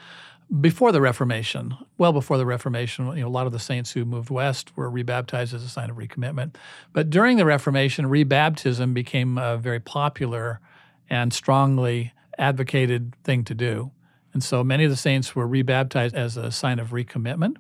before 0.61 0.93
the 0.93 1.01
Reformation, 1.01 1.75
well 1.97 2.13
before 2.13 2.37
the 2.37 2.45
Reformation, 2.45 3.07
you 3.17 3.23
know, 3.23 3.29
a 3.29 3.31
lot 3.31 3.47
of 3.47 3.53
the 3.53 3.59
saints 3.59 3.93
who 3.93 4.05
moved 4.05 4.29
west 4.29 4.77
were 4.77 4.91
rebaptized 4.91 5.55
as 5.55 5.63
a 5.63 5.69
sign 5.69 5.89
of 5.89 5.97
recommitment. 5.97 6.57
But 6.93 7.09
during 7.09 7.37
the 7.37 7.47
Reformation, 7.47 8.07
rebaptism 8.07 8.93
became 8.93 9.39
a 9.39 9.57
very 9.57 9.81
popular 9.81 10.61
and 11.09 11.33
strongly 11.33 12.13
advocated 12.39 13.15
thing 13.25 13.45
to 13.45 13.55
do. 13.55 13.93
And 14.33 14.43
so 14.43 14.65
many 14.65 14.85
of 14.85 14.91
the 14.91 14.97
saints 14.97 15.35
were 15.35 15.47
rebaptized 15.47 16.15
as 16.15 16.37
a 16.37 16.51
sign 16.51 16.79
of 16.79 16.91
recommitment. 16.91 17.57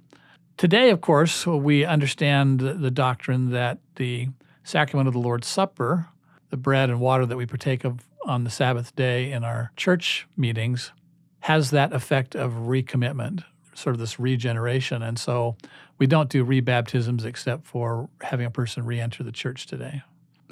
Today, 0.57 0.91
of 0.91 1.00
course, 1.00 1.47
we 1.47 1.85
understand 1.85 2.61
the 2.61 2.91
doctrine 2.91 3.50
that 3.50 3.79
the 3.97 4.29
sacrament 4.64 5.09
of 5.09 5.14
the 5.14 5.21
Lord's 5.21 5.49
Supper, 5.49 6.09
the 6.50 6.57
bread 6.57 6.91
and 6.91 7.00
water 7.00 7.26
that 7.26 7.37
we 7.37 7.47
partake 7.47 7.85
of 7.85 8.00
on 8.25 8.45
the 8.45 8.50
Sabbath 8.50 8.95
day 8.95 9.33
in 9.33 9.45
our 9.45 9.73
church 9.76 10.26
meetings, 10.37 10.93
has 11.41 11.71
that 11.71 11.93
effect 11.93 12.37
of 12.37 12.52
recommitment, 12.52 13.43
sort 13.75 13.95
of 13.95 14.00
this 14.00 14.21
regeneration. 14.21 15.02
And 15.02 15.19
so 15.19 15.57
we 15.99 16.07
don't 16.07 16.29
do 16.29 16.45
rebaptisms 16.45 17.25
except 17.25 17.67
for 17.67 18.09
having 18.21 18.47
a 18.47 18.50
person 18.50 18.85
re 18.85 19.00
enter 19.00 19.23
the 19.25 19.33
church 19.33 19.67
today. 19.67 20.02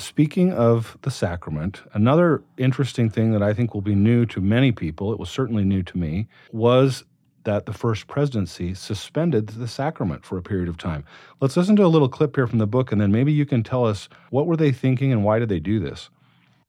Speaking 0.00 0.50
of 0.52 0.96
the 1.02 1.10
sacrament, 1.10 1.82
another 1.92 2.42
interesting 2.56 3.10
thing 3.10 3.32
that 3.32 3.42
I 3.42 3.52
think 3.52 3.74
will 3.74 3.82
be 3.82 3.94
new 3.94 4.24
to 4.26 4.40
many 4.40 4.72
people, 4.72 5.12
it 5.12 5.18
was 5.18 5.28
certainly 5.28 5.62
new 5.62 5.82
to 5.82 5.98
me, 5.98 6.26
was 6.52 7.04
that 7.44 7.66
the 7.66 7.72
first 7.74 8.06
presidency 8.06 8.72
suspended 8.72 9.48
the 9.48 9.68
sacrament 9.68 10.24
for 10.24 10.38
a 10.38 10.42
period 10.42 10.68
of 10.68 10.78
time. 10.78 11.04
Let's 11.40 11.56
listen 11.56 11.76
to 11.76 11.84
a 11.84 11.88
little 11.88 12.08
clip 12.08 12.34
here 12.34 12.46
from 12.46 12.58
the 12.58 12.66
book 12.66 12.92
and 12.92 13.00
then 13.00 13.12
maybe 13.12 13.32
you 13.32 13.44
can 13.44 13.62
tell 13.62 13.84
us 13.84 14.08
what 14.30 14.46
were 14.46 14.56
they 14.56 14.72
thinking 14.72 15.12
and 15.12 15.22
why 15.22 15.38
did 15.38 15.50
they 15.50 15.60
do 15.60 15.78
this? 15.78 16.08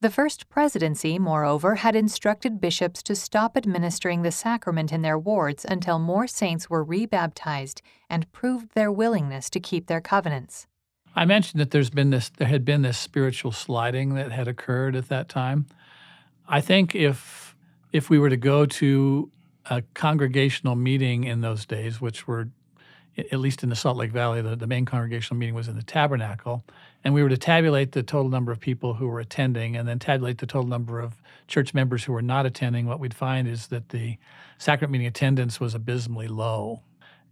The 0.01 0.09
First 0.09 0.49
Presidency, 0.49 1.19
moreover, 1.19 1.75
had 1.75 1.95
instructed 1.95 2.59
bishops 2.59 3.03
to 3.03 3.15
stop 3.15 3.55
administering 3.55 4.23
the 4.23 4.31
sacrament 4.31 4.91
in 4.91 5.03
their 5.03 5.19
wards 5.19 5.63
until 5.63 5.99
more 5.99 6.25
saints 6.25 6.69
were 6.69 6.83
rebaptized 6.83 7.81
and 8.09 8.31
proved 8.31 8.73
their 8.73 8.91
willingness 8.91 9.49
to 9.51 9.59
keep 9.59 9.87
their 9.87 10.01
covenants. 10.01 10.67
I 11.15 11.25
mentioned 11.25 11.59
that 11.59 11.71
there's 11.71 11.89
been 11.89 12.09
this 12.09 12.29
there 12.29 12.47
had 12.47 12.63
been 12.63 12.81
this 12.81 12.97
spiritual 12.97 13.51
sliding 13.51 14.15
that 14.15 14.31
had 14.31 14.47
occurred 14.47 14.95
at 14.95 15.09
that 15.09 15.29
time. 15.29 15.65
I 16.47 16.61
think 16.61 16.95
if 16.95 17.55
if 17.91 18.09
we 18.09 18.17
were 18.19 18.29
to 18.29 18.37
go 18.37 18.65
to 18.65 19.31
a 19.69 19.83
congregational 19.93 20.75
meeting 20.75 21.25
in 21.25 21.41
those 21.41 21.65
days, 21.65 21.99
which 21.99 22.27
were 22.27 22.49
at 23.17 23.39
least 23.39 23.61
in 23.61 23.69
the 23.69 23.75
Salt 23.75 23.97
Lake 23.97 24.11
Valley, 24.11 24.41
the, 24.41 24.55
the 24.55 24.67
main 24.67 24.85
congregational 24.85 25.37
meeting 25.37 25.53
was 25.53 25.67
in 25.67 25.75
the 25.75 25.83
tabernacle. 25.83 26.63
And 27.03 27.13
we 27.13 27.21
were 27.23 27.29
to 27.29 27.37
tabulate 27.37 27.91
the 27.91 28.03
total 28.03 28.29
number 28.29 28.51
of 28.51 28.59
people 28.59 28.93
who 28.93 29.07
were 29.07 29.19
attending 29.19 29.75
and 29.75 29.87
then 29.87 29.99
tabulate 29.99 30.37
the 30.37 30.45
total 30.45 30.67
number 30.67 30.99
of 30.99 31.21
church 31.47 31.73
members 31.73 32.05
who 32.05 32.13
were 32.13 32.21
not 32.21 32.45
attending. 32.45 32.85
What 32.85 32.99
we'd 32.99 33.13
find 33.13 33.47
is 33.47 33.67
that 33.67 33.89
the 33.89 34.17
sacrament 34.57 34.93
meeting 34.93 35.07
attendance 35.07 35.59
was 35.59 35.75
abysmally 35.75 36.27
low. 36.27 36.83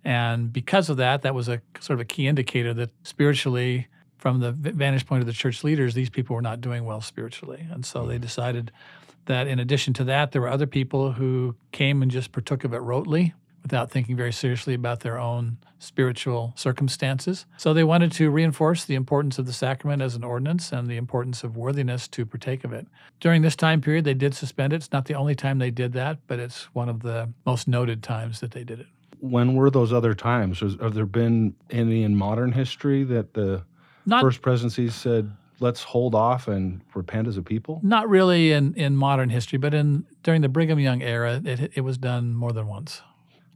And 0.03 0.51
because 0.51 0.89
of 0.89 0.97
that, 0.97 1.21
that 1.23 1.35
was 1.35 1.49
a 1.49 1.61
sort 1.79 1.95
of 1.95 2.01
a 2.01 2.05
key 2.05 2.27
indicator 2.27 2.73
that 2.73 2.89
spiritually, 3.03 3.87
from 4.17 4.39
the 4.39 4.51
vantage 4.51 5.05
point 5.05 5.21
of 5.21 5.27
the 5.27 5.33
church 5.33 5.63
leaders, 5.63 5.93
these 5.93 6.09
people 6.09 6.35
were 6.35 6.41
not 6.41 6.61
doing 6.61 6.85
well 6.85 7.01
spiritually. 7.01 7.65
And 7.71 7.85
so 7.85 8.05
they 8.05 8.17
mm. 8.17 8.21
decided 8.21 8.71
that 9.25 9.47
in 9.47 9.59
addition 9.59 9.93
to 9.93 10.03
that, 10.05 10.31
there 10.31 10.41
were 10.41 10.49
other 10.49 10.67
people 10.67 11.13
who 11.13 11.55
came 11.71 12.01
and 12.01 12.09
just 12.09 12.31
partook 12.31 12.63
of 12.63 12.73
it 12.73 12.81
rotely 12.81 13.33
without 13.61 13.91
thinking 13.91 14.15
very 14.15 14.31
seriously 14.31 14.73
about 14.73 15.01
their 15.01 15.19
own 15.19 15.57
spiritual 15.79 16.53
circumstances. 16.55 17.45
So 17.57 17.73
they 17.73 17.83
wanted 17.83 18.11
to 18.13 18.29
reinforce 18.29 18.85
the 18.85 18.95
importance 18.95 19.37
of 19.37 19.45
the 19.45 19.53
sacrament 19.53 20.01
as 20.01 20.15
an 20.15 20.23
ordinance 20.23 20.71
and 20.71 20.87
the 20.87 20.97
importance 20.97 21.43
of 21.43 21.55
worthiness 21.55 22.07
to 22.09 22.25
partake 22.25 22.63
of 22.63 22.73
it. 22.73 22.87
During 23.19 23.41
this 23.41 23.55
time 23.55 23.81
period, 23.81 24.05
they 24.05 24.13
did 24.13 24.33
suspend 24.33 24.73
it. 24.73 24.77
It's 24.77 24.91
not 24.91 25.05
the 25.05 25.13
only 25.13 25.35
time 25.35 25.59
they 25.59 25.71
did 25.71 25.93
that, 25.93 26.19
but 26.27 26.39
it's 26.39 26.63
one 26.73 26.89
of 26.89 27.01
the 27.01 27.29
most 27.45 27.67
noted 27.67 28.01
times 28.01 28.39
that 28.39 28.51
they 28.51 28.63
did 28.63 28.79
it. 28.79 28.87
When 29.19 29.55
were 29.55 29.69
those 29.69 29.91
other 29.91 30.13
times? 30.13 30.59
Have 30.59 30.93
there 30.93 31.05
been 31.05 31.55
any 31.69 32.03
in 32.03 32.15
modern 32.15 32.51
history 32.51 33.03
that 33.05 33.33
the 33.33 33.63
not, 34.05 34.21
first 34.21 34.41
presidency 34.41 34.89
said, 34.89 35.31
let's 35.59 35.83
hold 35.83 36.15
off 36.15 36.47
and 36.47 36.81
repent 36.93 37.27
as 37.27 37.37
a 37.37 37.41
people? 37.41 37.79
Not 37.83 38.09
really 38.09 38.51
in, 38.51 38.73
in 38.75 38.95
modern 38.95 39.29
history, 39.29 39.57
but 39.57 39.73
in 39.73 40.05
during 40.23 40.41
the 40.41 40.49
Brigham 40.49 40.79
Young 40.79 41.01
era, 41.01 41.41
it, 41.43 41.71
it 41.75 41.81
was 41.81 41.97
done 41.97 42.33
more 42.33 42.51
than 42.51 42.67
once. 42.67 43.01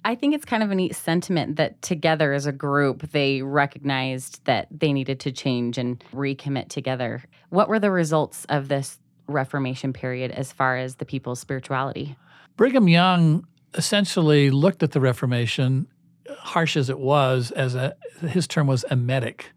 I 0.06 0.16
think 0.16 0.36
it's 0.36 0.44
kind 0.44 0.64
of 0.64 0.70
a 0.70 0.76
neat 0.76 0.96
sentiment 0.96 1.56
that 1.56 1.82
together 1.82 2.34
as 2.34 2.46
a 2.46 2.52
group, 2.52 3.12
they 3.12 3.42
recognized 3.42 4.44
that 4.46 4.68
they 4.70 4.92
needed 4.92 5.22
to 5.22 5.32
change 5.32 5.78
and 5.78 6.04
recommit 6.14 6.68
together. 6.68 7.24
What 7.50 7.70
were 7.70 7.80
the 7.80 7.92
results 7.92 8.46
of 8.50 8.68
this 8.68 9.00
Reformation 9.28 9.94
period 9.94 10.32
as 10.32 10.52
far 10.52 10.78
as 10.78 10.96
the 10.96 11.06
people's 11.06 11.40
spirituality? 11.40 12.18
Brigham 12.58 12.90
Young 12.90 13.48
essentially 13.76 14.50
looked 14.50 14.84
at 14.84 14.92
the 14.92 15.00
Reformation, 15.00 15.88
harsh 16.30 16.78
as 16.78 16.90
it 16.90 17.00
was, 17.00 17.52
as 17.52 17.76
a 17.76 17.96
his 18.22 18.48
term 18.48 18.68
was 18.68 18.86
emetic. 18.90 19.52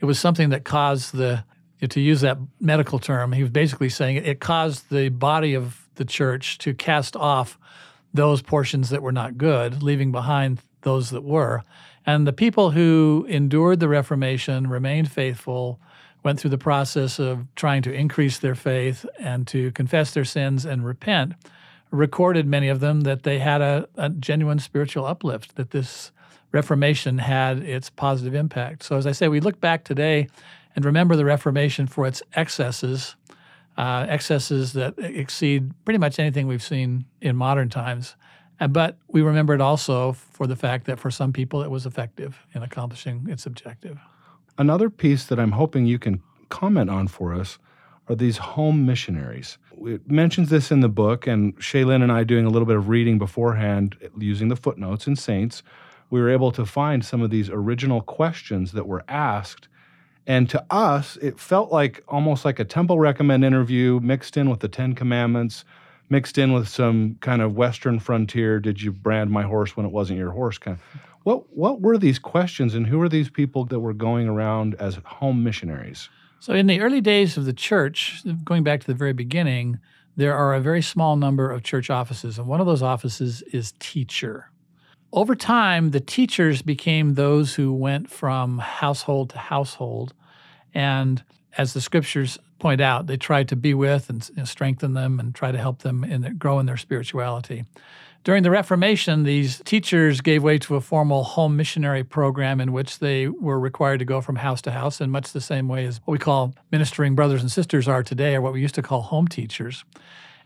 It 0.00 0.04
was 0.04 0.18
something 0.18 0.50
that 0.50 0.64
caused 0.64 1.14
the 1.14 1.44
to 1.88 2.00
use 2.00 2.20
that 2.20 2.38
medical 2.60 2.98
term, 2.98 3.32
he 3.32 3.42
was 3.42 3.50
basically 3.50 3.88
saying 3.88 4.16
it 4.16 4.40
caused 4.40 4.88
the 4.90 5.08
body 5.08 5.54
of 5.54 5.88
the 5.96 6.04
church 6.04 6.58
to 6.58 6.74
cast 6.74 7.16
off 7.16 7.58
those 8.14 8.40
portions 8.42 8.90
that 8.90 9.02
were 9.02 9.12
not 9.12 9.36
good, 9.36 9.82
leaving 9.82 10.12
behind 10.12 10.60
those 10.82 11.10
that 11.10 11.24
were. 11.24 11.62
And 12.06 12.26
the 12.26 12.32
people 12.32 12.70
who 12.70 13.26
endured 13.28 13.80
the 13.80 13.88
Reformation, 13.88 14.68
remained 14.68 15.10
faithful, 15.10 15.80
went 16.22 16.38
through 16.38 16.50
the 16.50 16.58
process 16.58 17.18
of 17.18 17.46
trying 17.56 17.82
to 17.82 17.92
increase 17.92 18.38
their 18.38 18.54
faith 18.54 19.04
and 19.18 19.46
to 19.48 19.72
confess 19.72 20.14
their 20.14 20.24
sins 20.24 20.64
and 20.64 20.84
repent, 20.84 21.34
recorded 21.92 22.46
many 22.46 22.68
of 22.68 22.80
them 22.80 23.02
that 23.02 23.22
they 23.22 23.38
had 23.38 23.60
a, 23.60 23.88
a 23.96 24.08
genuine 24.08 24.58
spiritual 24.58 25.06
uplift, 25.06 25.54
that 25.54 25.70
this 25.70 26.10
Reformation 26.50 27.18
had 27.18 27.58
its 27.60 27.88
positive 27.88 28.34
impact. 28.34 28.82
So, 28.82 28.96
as 28.96 29.06
I 29.06 29.12
say, 29.12 29.28
we 29.28 29.40
look 29.40 29.60
back 29.60 29.84
today 29.84 30.28
and 30.74 30.84
remember 30.84 31.16
the 31.16 31.24
Reformation 31.24 31.86
for 31.86 32.06
its 32.06 32.22
excesses 32.34 33.16
uh, 33.76 34.06
excesses 34.08 34.72
that 34.74 34.94
exceed 34.98 35.72
pretty 35.84 35.98
much 35.98 36.18
anything 36.18 36.46
we've 36.46 36.62
seen 36.62 37.04
in 37.20 37.36
modern 37.36 37.68
times. 37.68 38.16
But 38.68 38.96
we 39.08 39.22
remember 39.22 39.54
it 39.54 39.60
also 39.60 40.12
for 40.12 40.46
the 40.46 40.54
fact 40.54 40.86
that 40.86 41.00
for 41.00 41.10
some 41.10 41.32
people 41.32 41.62
it 41.62 41.70
was 41.70 41.84
effective 41.84 42.46
in 42.54 42.62
accomplishing 42.62 43.26
its 43.28 43.44
objective. 43.44 43.98
Another 44.56 44.88
piece 44.88 45.24
that 45.24 45.40
I'm 45.40 45.52
hoping 45.52 45.86
you 45.86 45.98
can 45.98 46.22
comment 46.48 46.90
on 46.90 47.08
for 47.08 47.34
us 47.34 47.58
are 48.12 48.16
these 48.16 48.36
home 48.36 48.86
missionaries. 48.86 49.58
It 49.84 50.10
mentions 50.10 50.50
this 50.50 50.70
in 50.70 50.80
the 50.80 50.88
book, 50.88 51.26
and 51.26 51.56
Shaylin 51.56 52.02
and 52.02 52.12
I 52.12 52.24
doing 52.24 52.46
a 52.46 52.50
little 52.50 52.66
bit 52.66 52.76
of 52.76 52.88
reading 52.88 53.18
beforehand 53.18 53.96
using 54.18 54.48
the 54.48 54.56
footnotes 54.56 55.06
in 55.06 55.16
Saints, 55.16 55.62
we 56.10 56.20
were 56.20 56.30
able 56.30 56.52
to 56.52 56.64
find 56.64 57.04
some 57.04 57.22
of 57.22 57.30
these 57.30 57.48
original 57.50 58.02
questions 58.02 58.72
that 58.72 58.86
were 58.86 59.04
asked 59.08 59.68
and 60.26 60.48
to 60.50 60.64
us, 60.70 61.16
it 61.16 61.38
felt 61.38 61.72
like 61.72 62.02
almost 62.06 62.44
like 62.44 62.58
a 62.60 62.64
temple 62.64 62.98
recommend 62.98 63.44
interview 63.44 63.98
mixed 64.02 64.36
in 64.36 64.48
with 64.48 64.60
the 64.60 64.68
Ten 64.68 64.94
Commandments, 64.94 65.64
mixed 66.08 66.38
in 66.38 66.52
with 66.52 66.68
some 66.68 67.16
kind 67.20 67.42
of 67.42 67.56
Western 67.56 67.98
frontier. 67.98 68.60
Did 68.60 68.80
you 68.80 68.92
brand 68.92 69.30
my 69.30 69.42
horse 69.42 69.76
when 69.76 69.84
it 69.84 69.92
wasn't 69.92 70.18
your 70.18 70.30
horse? 70.30 70.58
Kind 70.58 70.78
of. 70.78 71.00
What 71.24 71.56
what 71.56 71.80
were 71.80 71.98
these 71.98 72.18
questions, 72.18 72.74
and 72.74 72.86
who 72.86 72.98
were 72.98 73.08
these 73.08 73.30
people 73.30 73.64
that 73.66 73.80
were 73.80 73.92
going 73.92 74.28
around 74.28 74.74
as 74.76 74.98
home 75.04 75.42
missionaries? 75.42 76.08
So, 76.42 76.54
in 76.54 76.66
the 76.66 76.80
early 76.80 77.00
days 77.00 77.36
of 77.36 77.44
the 77.44 77.52
church, 77.52 78.20
going 78.42 78.64
back 78.64 78.80
to 78.80 78.86
the 78.88 78.94
very 78.94 79.12
beginning, 79.12 79.78
there 80.16 80.34
are 80.34 80.54
a 80.54 80.60
very 80.60 80.82
small 80.82 81.14
number 81.14 81.48
of 81.48 81.62
church 81.62 81.88
offices, 81.88 82.36
and 82.36 82.48
one 82.48 82.58
of 82.58 82.66
those 82.66 82.82
offices 82.82 83.42
is 83.52 83.74
teacher. 83.78 84.50
Over 85.12 85.36
time, 85.36 85.92
the 85.92 86.00
teachers 86.00 86.60
became 86.60 87.14
those 87.14 87.54
who 87.54 87.72
went 87.72 88.10
from 88.10 88.58
household 88.58 89.30
to 89.30 89.38
household. 89.38 90.14
And 90.74 91.22
as 91.56 91.74
the 91.74 91.80
scriptures 91.80 92.40
point 92.58 92.80
out, 92.80 93.06
they 93.06 93.16
tried 93.16 93.48
to 93.50 93.54
be 93.54 93.72
with 93.72 94.10
and 94.10 94.48
strengthen 94.48 94.94
them 94.94 95.20
and 95.20 95.32
try 95.36 95.52
to 95.52 95.58
help 95.58 95.82
them 95.82 96.02
in 96.02 96.22
their, 96.22 96.34
grow 96.34 96.58
in 96.58 96.66
their 96.66 96.76
spirituality. 96.76 97.66
During 98.24 98.44
the 98.44 98.52
Reformation, 98.52 99.24
these 99.24 99.60
teachers 99.64 100.20
gave 100.20 100.44
way 100.44 100.56
to 100.58 100.76
a 100.76 100.80
formal 100.80 101.24
home 101.24 101.56
missionary 101.56 102.04
program 102.04 102.60
in 102.60 102.72
which 102.72 103.00
they 103.00 103.26
were 103.26 103.58
required 103.58 103.98
to 103.98 104.04
go 104.04 104.20
from 104.20 104.36
house 104.36 104.62
to 104.62 104.70
house 104.70 105.00
in 105.00 105.10
much 105.10 105.32
the 105.32 105.40
same 105.40 105.66
way 105.66 105.86
as 105.86 106.00
what 106.04 106.12
we 106.12 106.18
call 106.18 106.54
ministering 106.70 107.16
brothers 107.16 107.40
and 107.40 107.50
sisters 107.50 107.88
are 107.88 108.04
today, 108.04 108.36
or 108.36 108.40
what 108.40 108.52
we 108.52 108.60
used 108.60 108.76
to 108.76 108.82
call 108.82 109.02
home 109.02 109.26
teachers. 109.26 109.84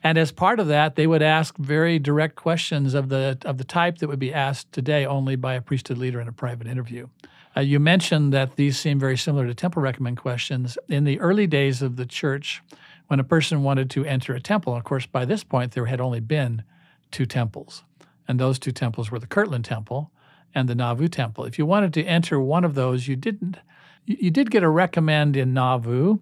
And 0.03 0.17
as 0.17 0.33
part 0.33 0.59
of 0.59 0.69
that, 0.69 0.97
they 0.97 1.07
would 1.07 1.21
ask 1.21 1.55
very 1.59 1.99
direct 1.99 2.37
questions 2.37 2.95
of 2.95 3.11
the 3.11 3.37
of 3.45 3.59
the 3.59 3.65
type 3.65 3.99
that 3.99 4.09
would 4.09 4.19
be 4.19 4.33
asked 4.33 4.73
today 4.73 5.05
only 5.05 5.37
by 5.37 5.53
a 5.53 5.61
priesthood 5.61 5.99
leader 5.99 6.19
in 6.19 6.29
a 6.29 6.33
private 6.33 6.67
interview. 6.67 7.09
Uh, 7.55 7.61
you 7.61 7.79
mentioned 7.79 8.33
that 8.33 8.57
these 8.57 8.79
seem 8.79 8.99
very 8.99 9.19
similar 9.19 9.47
to 9.47 9.55
temple 9.55 9.83
recommend 9.83 10.17
questions. 10.17 10.79
In 10.89 11.05
the 11.05 11.21
early 11.21 11.47
days 11.47 11.83
of 11.83 11.97
the 11.97 12.07
church, 12.07 12.63
when 13.09 13.21
a 13.21 13.25
person 13.25 13.63
wanted 13.63 13.91
to 13.91 14.05
enter 14.07 14.35
a 14.35 14.41
temple, 14.41 14.75
of 14.75 14.85
course, 14.85 15.05
by 15.05 15.27
this 15.27 15.45
point, 15.45 15.73
there 15.73 15.87
had 15.87 16.01
only 16.01 16.21
been 16.21 16.63
two 17.11 17.27
temples. 17.27 17.85
And 18.29 18.41
those 18.41 18.59
two 18.59 18.73
temples 18.73 19.11
were 19.11 19.19
the 19.19 19.27
Kirtland 19.27 19.65
Temple 19.65 20.11
and 20.55 20.69
the 20.69 20.75
Nauvoo 20.75 21.09
Temple. 21.09 21.45
If 21.45 21.59
you 21.59 21.67
wanted 21.67 21.93
to 21.95 22.05
enter 22.05 22.41
one 22.41 22.65
of 22.65 22.75
those, 22.75 23.07
you 23.07 23.17
didn't. 23.17 23.59
You 24.07 24.31
did 24.31 24.51
get 24.51 24.63
a 24.63 24.69
recommend 24.69 25.37
in 25.37 25.53
Nauvoo, 25.53 26.19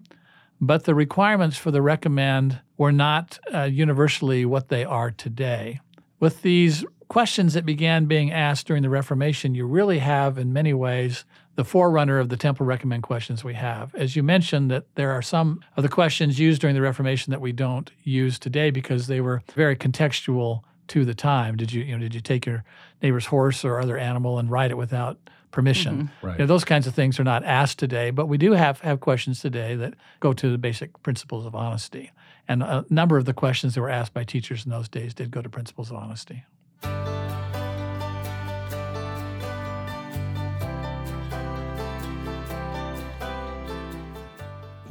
but 0.59 0.85
the 0.85 0.95
requirements 0.95 1.57
for 1.57 1.71
the 1.71 1.81
recommend 1.81 2.59
were 2.77 2.91
not 2.91 3.39
uh, 3.53 3.63
universally 3.63 4.45
what 4.45 4.69
they 4.69 4.83
are 4.83 5.11
today. 5.11 5.79
With 6.19 6.41
these 6.41 6.83
questions 7.07 7.53
that 7.53 7.65
began 7.65 8.05
being 8.05 8.31
asked 8.31 8.67
during 8.67 8.81
the 8.81 8.89
Reformation, 8.89 9.53
you 9.53 9.65
really 9.65 9.99
have, 9.99 10.37
in 10.37 10.51
many 10.51 10.73
ways, 10.73 11.25
the 11.55 11.63
forerunner 11.63 12.19
of 12.19 12.29
the 12.29 12.37
temple 12.37 12.65
recommend 12.65 13.03
questions 13.03 13.43
we 13.43 13.53
have. 13.53 13.93
As 13.95 14.15
you 14.15 14.23
mentioned, 14.23 14.69
that 14.71 14.85
there 14.95 15.11
are 15.11 15.21
some 15.21 15.61
of 15.77 15.83
the 15.83 15.89
questions 15.89 16.39
used 16.39 16.61
during 16.61 16.75
the 16.75 16.81
Reformation 16.81 17.31
that 17.31 17.41
we 17.41 17.51
don't 17.51 17.91
use 18.03 18.39
today 18.39 18.71
because 18.71 19.07
they 19.07 19.21
were 19.21 19.41
very 19.53 19.75
contextual 19.75 20.63
to 20.89 21.05
the 21.05 21.13
time. 21.13 21.55
Did 21.55 21.73
you, 21.73 21.83
you 21.83 21.93
know, 21.93 21.99
did 21.99 22.15
you 22.15 22.21
take 22.21 22.45
your 22.45 22.63
neighbor's 23.01 23.27
horse 23.27 23.65
or 23.65 23.79
other 23.79 23.97
animal 23.97 24.39
and 24.39 24.49
ride 24.49 24.71
it 24.71 24.77
without 24.77 25.17
permission? 25.51 25.95
Mm-hmm. 25.95 26.27
Right. 26.27 26.33
You 26.33 26.39
know, 26.39 26.47
those 26.47 26.65
kinds 26.65 26.87
of 26.87 26.93
things 26.93 27.19
are 27.19 27.23
not 27.23 27.43
asked 27.43 27.79
today, 27.79 28.11
but 28.11 28.27
we 28.27 28.37
do 28.37 28.53
have 28.53 28.81
have 28.81 28.99
questions 28.99 29.39
today 29.39 29.75
that 29.75 29.93
go 30.19 30.33
to 30.33 30.51
the 30.51 30.57
basic 30.57 31.01
principles 31.03 31.45
of 31.45 31.55
honesty. 31.55 32.11
And 32.47 32.61
a 32.61 32.85
number 32.89 33.17
of 33.17 33.25
the 33.25 33.33
questions 33.33 33.73
that 33.73 33.81
were 33.81 33.89
asked 33.89 34.13
by 34.13 34.23
teachers 34.23 34.65
in 34.65 34.71
those 34.71 34.87
days 34.87 35.13
did 35.13 35.31
go 35.31 35.41
to 35.41 35.49
principles 35.49 35.89
of 35.89 35.97
honesty. 35.97 36.43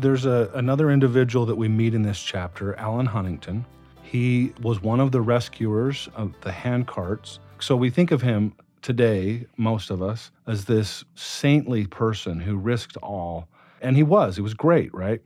There's 0.00 0.26
a, 0.26 0.50
another 0.54 0.90
individual 0.90 1.46
that 1.46 1.54
we 1.54 1.68
meet 1.68 1.94
in 1.94 2.02
this 2.02 2.20
chapter, 2.20 2.74
Allen 2.74 3.06
Huntington. 3.06 3.64
He 4.14 4.52
was 4.62 4.80
one 4.80 5.00
of 5.00 5.11
the 5.11 5.21
rescuers 5.21 6.09
of 6.14 6.40
the 6.42 6.52
hand 6.52 6.87
carts. 6.87 7.40
So 7.59 7.75
we 7.75 7.90
think 7.90 8.12
of 8.12 8.23
him 8.23 8.52
today, 8.80 9.44
most 9.56 9.90
of 9.90 10.02
us, 10.02 10.30
as 10.47 10.66
this 10.66 11.02
saintly 11.16 11.88
person 11.88 12.38
who 12.38 12.54
risked 12.54 12.97
all. 12.99 13.49
And 13.83 13.97
he 13.97 14.04
was, 14.04 14.37
he 14.37 14.40
was 14.40 14.54
great, 14.54 14.94
right? 14.94 15.21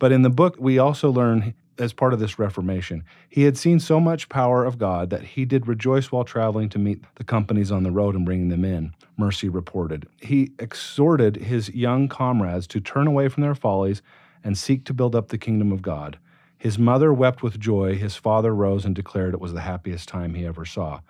But 0.00 0.10
in 0.10 0.22
the 0.22 0.28
book, 0.28 0.56
we 0.58 0.76
also 0.76 1.08
learn 1.08 1.54
as 1.78 1.92
part 1.92 2.12
of 2.12 2.18
this 2.18 2.36
reformation, 2.36 3.04
he 3.28 3.44
had 3.44 3.56
seen 3.56 3.78
so 3.78 4.00
much 4.00 4.28
power 4.28 4.64
of 4.64 4.76
God 4.76 5.10
that 5.10 5.22
he 5.22 5.44
did 5.44 5.68
rejoice 5.68 6.10
while 6.10 6.24
traveling 6.24 6.68
to 6.70 6.80
meet 6.80 7.00
the 7.14 7.24
companies 7.24 7.70
on 7.70 7.84
the 7.84 7.92
road 7.92 8.16
and 8.16 8.24
bringing 8.24 8.48
them 8.48 8.64
in, 8.64 8.92
Mercy 9.16 9.48
reported. 9.48 10.08
He 10.20 10.50
exhorted 10.58 11.36
his 11.36 11.68
young 11.68 12.08
comrades 12.08 12.66
to 12.66 12.80
turn 12.80 13.06
away 13.06 13.28
from 13.28 13.44
their 13.44 13.54
follies 13.54 14.02
and 14.42 14.58
seek 14.58 14.84
to 14.86 14.92
build 14.92 15.14
up 15.14 15.28
the 15.28 15.38
kingdom 15.38 15.70
of 15.70 15.80
God. 15.80 16.18
His 16.62 16.78
mother 16.78 17.12
wept 17.12 17.42
with 17.42 17.58
joy. 17.58 17.96
His 17.96 18.14
father 18.14 18.54
rose 18.54 18.84
and 18.84 18.94
declared 18.94 19.34
it 19.34 19.40
was 19.40 19.52
the 19.52 19.62
happiest 19.62 20.08
time 20.08 20.34
he 20.34 20.46
ever 20.46 20.64
saw. 20.64 21.00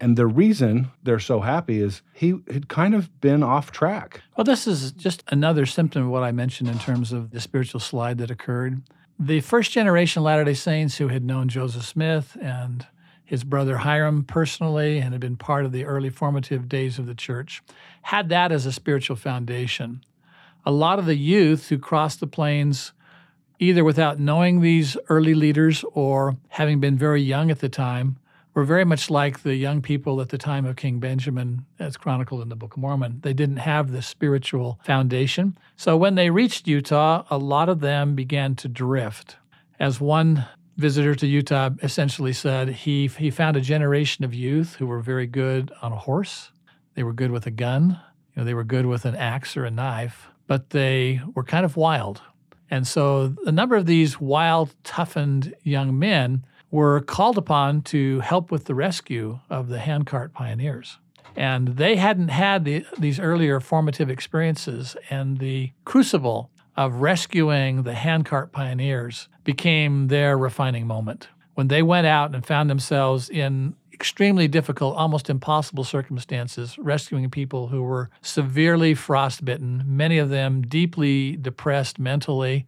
And 0.00 0.16
the 0.16 0.26
reason 0.26 0.90
they're 1.04 1.20
so 1.20 1.38
happy 1.38 1.80
is 1.80 2.02
he 2.12 2.40
had 2.50 2.68
kind 2.68 2.96
of 2.96 3.20
been 3.20 3.44
off 3.44 3.70
track. 3.70 4.22
Well, 4.36 4.42
this 4.42 4.66
is 4.66 4.90
just 4.90 5.22
another 5.28 5.66
symptom 5.66 6.02
of 6.02 6.08
what 6.08 6.24
I 6.24 6.32
mentioned 6.32 6.68
in 6.68 6.80
terms 6.80 7.12
of 7.12 7.30
the 7.30 7.38
spiritual 7.38 7.78
slide 7.78 8.18
that 8.18 8.28
occurred. 8.28 8.82
The 9.20 9.40
first 9.40 9.70
generation 9.70 10.24
Latter 10.24 10.42
day 10.42 10.54
Saints 10.54 10.98
who 10.98 11.06
had 11.06 11.22
known 11.22 11.48
Joseph 11.48 11.84
Smith 11.84 12.36
and 12.42 12.84
his 13.24 13.44
brother 13.44 13.76
Hyrum 13.76 14.24
personally 14.24 14.98
and 14.98 15.12
had 15.12 15.20
been 15.20 15.36
part 15.36 15.64
of 15.64 15.70
the 15.70 15.84
early 15.84 16.10
formative 16.10 16.68
days 16.68 16.98
of 16.98 17.06
the 17.06 17.14
church 17.14 17.62
had 18.02 18.30
that 18.30 18.50
as 18.50 18.66
a 18.66 18.72
spiritual 18.72 19.14
foundation. 19.14 20.02
A 20.66 20.72
lot 20.72 20.98
of 20.98 21.06
the 21.06 21.14
youth 21.14 21.68
who 21.68 21.78
crossed 21.78 22.18
the 22.18 22.26
plains 22.26 22.90
either 23.58 23.84
without 23.84 24.18
knowing 24.18 24.60
these 24.60 24.96
early 25.08 25.34
leaders 25.34 25.84
or 25.92 26.36
having 26.48 26.80
been 26.80 26.96
very 26.96 27.22
young 27.22 27.50
at 27.50 27.60
the 27.60 27.68
time, 27.68 28.18
were 28.54 28.64
very 28.64 28.84
much 28.84 29.08
like 29.08 29.42
the 29.42 29.54
young 29.54 29.80
people 29.80 30.20
at 30.20 30.30
the 30.30 30.38
time 30.38 30.66
of 30.66 30.74
King 30.74 30.98
Benjamin, 30.98 31.64
as 31.78 31.96
chronicled 31.96 32.42
in 32.42 32.48
the 32.48 32.56
Book 32.56 32.74
of 32.74 32.80
Mormon. 32.80 33.20
They 33.22 33.32
didn't 33.32 33.58
have 33.58 33.92
the 33.92 34.02
spiritual 34.02 34.80
foundation. 34.82 35.56
So 35.76 35.96
when 35.96 36.16
they 36.16 36.30
reached 36.30 36.66
Utah, 36.66 37.24
a 37.30 37.38
lot 37.38 37.68
of 37.68 37.78
them 37.78 38.16
began 38.16 38.56
to 38.56 38.68
drift. 38.68 39.36
As 39.78 40.00
one 40.00 40.44
visitor 40.76 41.14
to 41.14 41.26
Utah 41.26 41.70
essentially 41.82 42.32
said, 42.32 42.68
he, 42.68 43.06
he 43.06 43.30
found 43.30 43.56
a 43.56 43.60
generation 43.60 44.24
of 44.24 44.34
youth 44.34 44.74
who 44.76 44.86
were 44.86 45.00
very 45.00 45.26
good 45.26 45.70
on 45.80 45.92
a 45.92 45.96
horse. 45.96 46.50
They 46.94 47.04
were 47.04 47.12
good 47.12 47.30
with 47.30 47.46
a 47.46 47.52
gun. 47.52 48.00
You 48.34 48.42
know, 48.42 48.44
they 48.44 48.54
were 48.54 48.64
good 48.64 48.86
with 48.86 49.04
an 49.04 49.14
axe 49.14 49.56
or 49.56 49.64
a 49.66 49.70
knife, 49.70 50.28
but 50.48 50.70
they 50.70 51.20
were 51.32 51.44
kind 51.44 51.64
of 51.64 51.76
wild. 51.76 52.22
And 52.70 52.86
so 52.86 53.34
a 53.46 53.52
number 53.52 53.76
of 53.76 53.86
these 53.86 54.20
wild, 54.20 54.74
toughened 54.84 55.54
young 55.62 55.98
men 55.98 56.44
were 56.70 57.00
called 57.00 57.38
upon 57.38 57.82
to 57.82 58.20
help 58.20 58.50
with 58.50 58.66
the 58.66 58.74
rescue 58.74 59.40
of 59.48 59.68
the 59.68 59.78
handcart 59.78 60.32
pioneers. 60.32 60.98
And 61.36 61.68
they 61.68 61.96
hadn't 61.96 62.28
had 62.28 62.64
the, 62.64 62.84
these 62.98 63.20
earlier 63.20 63.60
formative 63.60 64.10
experiences, 64.10 64.96
and 65.08 65.38
the 65.38 65.72
crucible 65.84 66.50
of 66.76 66.96
rescuing 66.96 67.84
the 67.84 67.94
handcart 67.94 68.52
pioneers 68.52 69.28
became 69.44 70.08
their 70.08 70.36
refining 70.36 70.86
moment. 70.86 71.28
When 71.54 71.68
they 71.68 71.82
went 71.82 72.06
out 72.06 72.34
and 72.34 72.44
found 72.44 72.70
themselves 72.70 73.28
in 73.30 73.74
extremely 73.98 74.46
difficult, 74.46 74.96
almost 74.96 75.28
impossible 75.28 75.82
circumstances, 75.82 76.78
rescuing 76.78 77.28
people 77.30 77.66
who 77.66 77.82
were 77.82 78.10
severely 78.22 78.94
frostbitten, 78.94 79.82
many 79.84 80.18
of 80.18 80.28
them 80.28 80.62
deeply 80.62 81.34
depressed 81.34 81.98
mentally, 81.98 82.64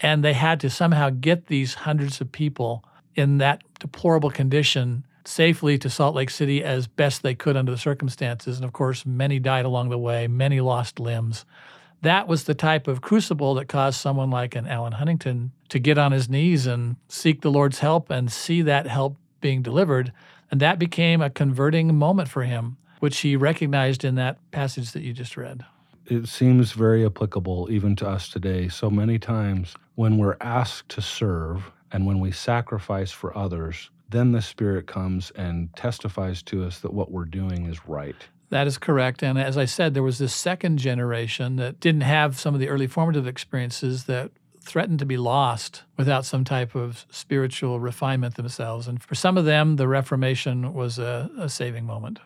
and 0.00 0.22
they 0.22 0.34
had 0.34 0.60
to 0.60 0.68
somehow 0.68 1.08
get 1.08 1.46
these 1.46 1.72
hundreds 1.72 2.20
of 2.20 2.30
people 2.30 2.84
in 3.14 3.38
that 3.38 3.62
deplorable 3.80 4.30
condition 4.30 5.06
safely 5.24 5.78
to 5.78 5.88
Salt 5.88 6.14
Lake 6.14 6.28
City 6.28 6.62
as 6.62 6.86
best 6.86 7.22
they 7.22 7.34
could 7.34 7.56
under 7.56 7.72
the 7.72 7.78
circumstances. 7.78 8.58
And 8.58 8.66
of 8.66 8.74
course, 8.74 9.06
many 9.06 9.38
died 9.38 9.64
along 9.64 9.88
the 9.88 9.96
way, 9.96 10.26
many 10.26 10.60
lost 10.60 11.00
limbs. 11.00 11.46
That 12.02 12.28
was 12.28 12.44
the 12.44 12.54
type 12.54 12.88
of 12.88 13.00
crucible 13.00 13.54
that 13.54 13.68
caused 13.68 13.98
someone 13.98 14.28
like 14.28 14.54
an 14.54 14.66
Allen 14.66 14.92
Huntington 14.92 15.52
to 15.70 15.78
get 15.78 15.96
on 15.96 16.12
his 16.12 16.28
knees 16.28 16.66
and 16.66 16.96
seek 17.08 17.40
the 17.40 17.50
Lord's 17.50 17.78
help 17.78 18.10
and 18.10 18.30
see 18.30 18.60
that 18.60 18.86
help 18.86 19.16
being 19.40 19.62
delivered. 19.62 20.12
And 20.54 20.60
that 20.60 20.78
became 20.78 21.20
a 21.20 21.30
converting 21.30 21.96
moment 21.96 22.28
for 22.28 22.44
him, 22.44 22.76
which 23.00 23.18
he 23.18 23.34
recognized 23.34 24.04
in 24.04 24.14
that 24.14 24.38
passage 24.52 24.92
that 24.92 25.02
you 25.02 25.12
just 25.12 25.36
read. 25.36 25.64
It 26.06 26.28
seems 26.28 26.70
very 26.70 27.04
applicable 27.04 27.66
even 27.72 27.96
to 27.96 28.08
us 28.08 28.28
today. 28.28 28.68
So 28.68 28.88
many 28.88 29.18
times 29.18 29.74
when 29.96 30.16
we're 30.16 30.36
asked 30.40 30.90
to 30.90 31.02
serve 31.02 31.72
and 31.90 32.06
when 32.06 32.20
we 32.20 32.30
sacrifice 32.30 33.10
for 33.10 33.36
others, 33.36 33.90
then 34.10 34.30
the 34.30 34.40
Spirit 34.40 34.86
comes 34.86 35.32
and 35.32 35.74
testifies 35.74 36.40
to 36.44 36.62
us 36.62 36.78
that 36.82 36.94
what 36.94 37.10
we're 37.10 37.24
doing 37.24 37.66
is 37.66 37.88
right. 37.88 38.28
That 38.50 38.68
is 38.68 38.78
correct. 38.78 39.24
And 39.24 39.36
as 39.36 39.58
I 39.58 39.64
said, 39.64 39.92
there 39.92 40.04
was 40.04 40.18
this 40.18 40.32
second 40.32 40.78
generation 40.78 41.56
that 41.56 41.80
didn't 41.80 42.02
have 42.02 42.38
some 42.38 42.54
of 42.54 42.60
the 42.60 42.68
early 42.68 42.86
formative 42.86 43.26
experiences 43.26 44.04
that 44.04 44.30
threatened 44.64 44.98
to 44.98 45.06
be 45.06 45.16
lost 45.16 45.82
without 45.96 46.24
some 46.24 46.44
type 46.44 46.74
of 46.74 47.06
spiritual 47.10 47.80
refinement 47.80 48.34
themselves. 48.34 48.88
And 48.88 49.02
for 49.02 49.14
some 49.14 49.38
of 49.38 49.44
them, 49.44 49.76
the 49.76 49.86
Reformation 49.86 50.74
was 50.74 50.98
a, 50.98 51.30
a 51.38 51.48
saving 51.48 51.84
moment. 51.84 52.18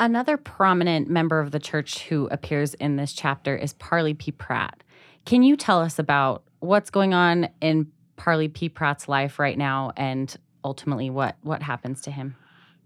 Another 0.00 0.36
prominent 0.36 1.08
member 1.08 1.38
of 1.38 1.52
the 1.52 1.60
church 1.60 2.00
who 2.04 2.26
appears 2.30 2.74
in 2.74 2.96
this 2.96 3.12
chapter 3.12 3.56
is 3.56 3.72
Parley 3.74 4.14
P. 4.14 4.32
Pratt. 4.32 4.82
Can 5.24 5.42
you 5.42 5.56
tell 5.56 5.80
us 5.80 5.98
about 5.98 6.42
what's 6.58 6.90
going 6.90 7.14
on 7.14 7.48
in 7.60 7.86
Parley 8.16 8.48
P. 8.48 8.68
Pratt's 8.68 9.08
life 9.08 9.38
right 9.38 9.56
now 9.56 9.92
and 9.96 10.36
ultimately 10.64 11.10
what, 11.10 11.36
what 11.42 11.62
happens 11.62 12.00
to 12.02 12.10
him? 12.10 12.36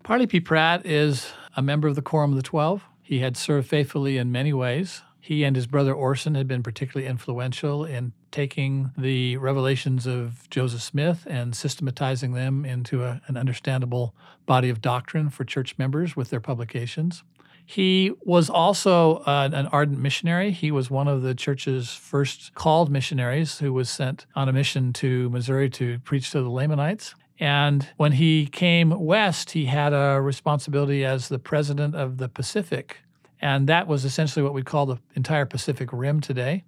Parley 0.02 0.26
P. 0.26 0.40
Pratt 0.40 0.84
is 0.86 1.32
a 1.56 1.62
member 1.62 1.88
of 1.88 1.94
the 1.94 2.02
Quorum 2.02 2.32
of 2.32 2.36
the 2.36 2.42
Twelve. 2.42 2.84
He 3.02 3.20
had 3.20 3.36
served 3.36 3.68
faithfully 3.68 4.18
in 4.18 4.30
many 4.30 4.52
ways. 4.52 5.02
He 5.20 5.42
and 5.42 5.56
his 5.56 5.66
brother 5.66 5.92
Orson 5.92 6.34
had 6.34 6.46
been 6.46 6.62
particularly 6.62 7.08
influential 7.08 7.84
in 7.84 8.12
taking 8.30 8.92
the 8.96 9.36
revelations 9.36 10.06
of 10.06 10.48
Joseph 10.50 10.82
Smith 10.82 11.26
and 11.28 11.54
systematizing 11.54 12.32
them 12.32 12.64
into 12.64 13.04
a, 13.04 13.20
an 13.26 13.36
understandable 13.36 14.14
body 14.46 14.68
of 14.68 14.80
doctrine 14.80 15.30
for 15.30 15.44
church 15.44 15.76
members 15.78 16.16
with 16.16 16.30
their 16.30 16.40
publications. 16.40 17.22
He 17.68 18.12
was 18.24 18.48
also 18.48 19.16
uh, 19.26 19.50
an 19.52 19.66
ardent 19.66 19.98
missionary. 19.98 20.52
He 20.52 20.70
was 20.70 20.88
one 20.88 21.08
of 21.08 21.22
the 21.22 21.34
church's 21.34 21.92
first 21.92 22.54
called 22.54 22.92
missionaries 22.92 23.58
who 23.58 23.72
was 23.72 23.90
sent 23.90 24.26
on 24.36 24.48
a 24.48 24.52
mission 24.52 24.92
to 24.94 25.28
Missouri 25.30 25.68
to 25.70 25.98
preach 26.00 26.30
to 26.30 26.42
the 26.42 26.48
Lamanites. 26.48 27.16
And 27.40 27.86
when 27.96 28.12
he 28.12 28.46
came 28.46 28.90
west, 28.90 29.50
he 29.50 29.66
had 29.66 29.92
a 29.92 30.20
responsibility 30.20 31.04
as 31.04 31.28
the 31.28 31.40
president 31.40 31.96
of 31.96 32.18
the 32.18 32.28
Pacific. 32.28 32.98
And 33.40 33.68
that 33.68 33.88
was 33.88 34.04
essentially 34.04 34.42
what 34.44 34.54
we 34.54 34.62
call 34.62 34.86
the 34.86 34.98
entire 35.14 35.44
Pacific 35.44 35.92
Rim 35.92 36.20
today. 36.20 36.62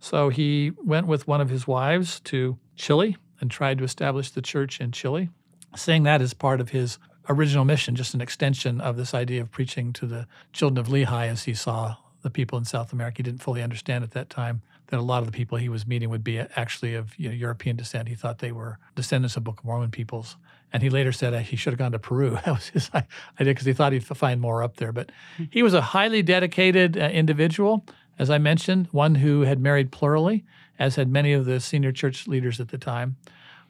So 0.00 0.30
he 0.30 0.72
went 0.82 1.06
with 1.06 1.28
one 1.28 1.40
of 1.40 1.50
his 1.50 1.66
wives 1.66 2.20
to 2.20 2.58
Chile 2.74 3.16
and 3.40 3.50
tried 3.50 3.78
to 3.78 3.84
establish 3.84 4.30
the 4.30 4.42
church 4.42 4.80
in 4.80 4.92
Chile, 4.92 5.28
seeing 5.76 6.02
that 6.04 6.22
as 6.22 6.34
part 6.34 6.60
of 6.60 6.70
his 6.70 6.98
original 7.28 7.64
mission, 7.64 7.94
just 7.94 8.14
an 8.14 8.20
extension 8.20 8.80
of 8.80 8.96
this 8.96 9.14
idea 9.14 9.42
of 9.42 9.50
preaching 9.50 9.92
to 9.92 10.06
the 10.06 10.26
children 10.52 10.78
of 10.78 10.90
Lehi 10.90 11.28
as 11.28 11.44
he 11.44 11.54
saw 11.54 11.96
the 12.22 12.30
people 12.30 12.58
in 12.58 12.64
South 12.64 12.92
America. 12.92 13.18
He 13.18 13.22
didn't 13.22 13.42
fully 13.42 13.62
understand 13.62 14.02
at 14.02 14.10
that 14.12 14.30
time 14.30 14.62
that 14.88 14.98
a 14.98 15.02
lot 15.02 15.20
of 15.22 15.26
the 15.26 15.32
people 15.32 15.56
he 15.56 15.68
was 15.68 15.86
meeting 15.86 16.10
would 16.10 16.24
be 16.24 16.38
actually 16.38 16.94
of 16.94 17.16
you 17.18 17.28
know, 17.28 17.34
European 17.34 17.76
descent. 17.76 18.08
He 18.08 18.14
thought 18.14 18.38
they 18.38 18.52
were 18.52 18.78
descendants 18.94 19.36
of 19.36 19.44
Book 19.44 19.60
of 19.60 19.64
Mormon 19.64 19.90
peoples. 19.90 20.36
And 20.72 20.82
he 20.82 20.90
later 20.90 21.12
said 21.12 21.40
he 21.42 21.56
should 21.56 21.72
have 21.72 21.78
gone 21.78 21.92
to 21.92 21.98
Peru. 21.98 22.38
That 22.44 22.54
was 22.54 22.68
his 22.68 22.90
idea 22.94 23.06
because 23.38 23.66
he 23.66 23.72
thought 23.72 23.92
he'd 23.92 24.04
find 24.04 24.40
more 24.40 24.62
up 24.62 24.76
there. 24.76 24.92
But 24.92 25.10
he 25.50 25.62
was 25.62 25.74
a 25.74 25.80
highly 25.80 26.22
dedicated 26.22 26.96
uh, 26.96 27.02
individual, 27.02 27.84
as 28.20 28.28
I 28.28 28.36
mentioned, 28.36 28.86
one 28.92 29.14
who 29.14 29.40
had 29.40 29.58
married 29.58 29.90
plurally, 29.90 30.44
as 30.78 30.96
had 30.96 31.08
many 31.08 31.32
of 31.32 31.46
the 31.46 31.58
senior 31.58 31.90
church 31.90 32.28
leaders 32.28 32.60
at 32.60 32.68
the 32.68 32.76
time. 32.76 33.16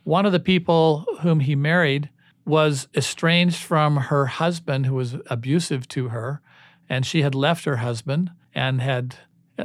One 0.03 0.27
of 0.27 0.33
the 0.33 0.41
people 0.41 1.07
whom 1.21 1.39
he 1.39 1.55
married 1.55 2.11
was 2.45 2.89
estranged 2.97 3.63
from 3.63 3.97
her 3.97 4.27
husband, 4.27 4.87
who 4.87 4.95
was 4.95 5.15
abusive 5.27 5.87
to 5.91 6.09
her, 6.09 6.43
and 6.89 7.07
she 7.07 7.23
had 7.23 7.33
left 7.33 7.65
her 7.65 7.77
husband 7.77 8.33
and 8.53 8.81
had 8.81 9.15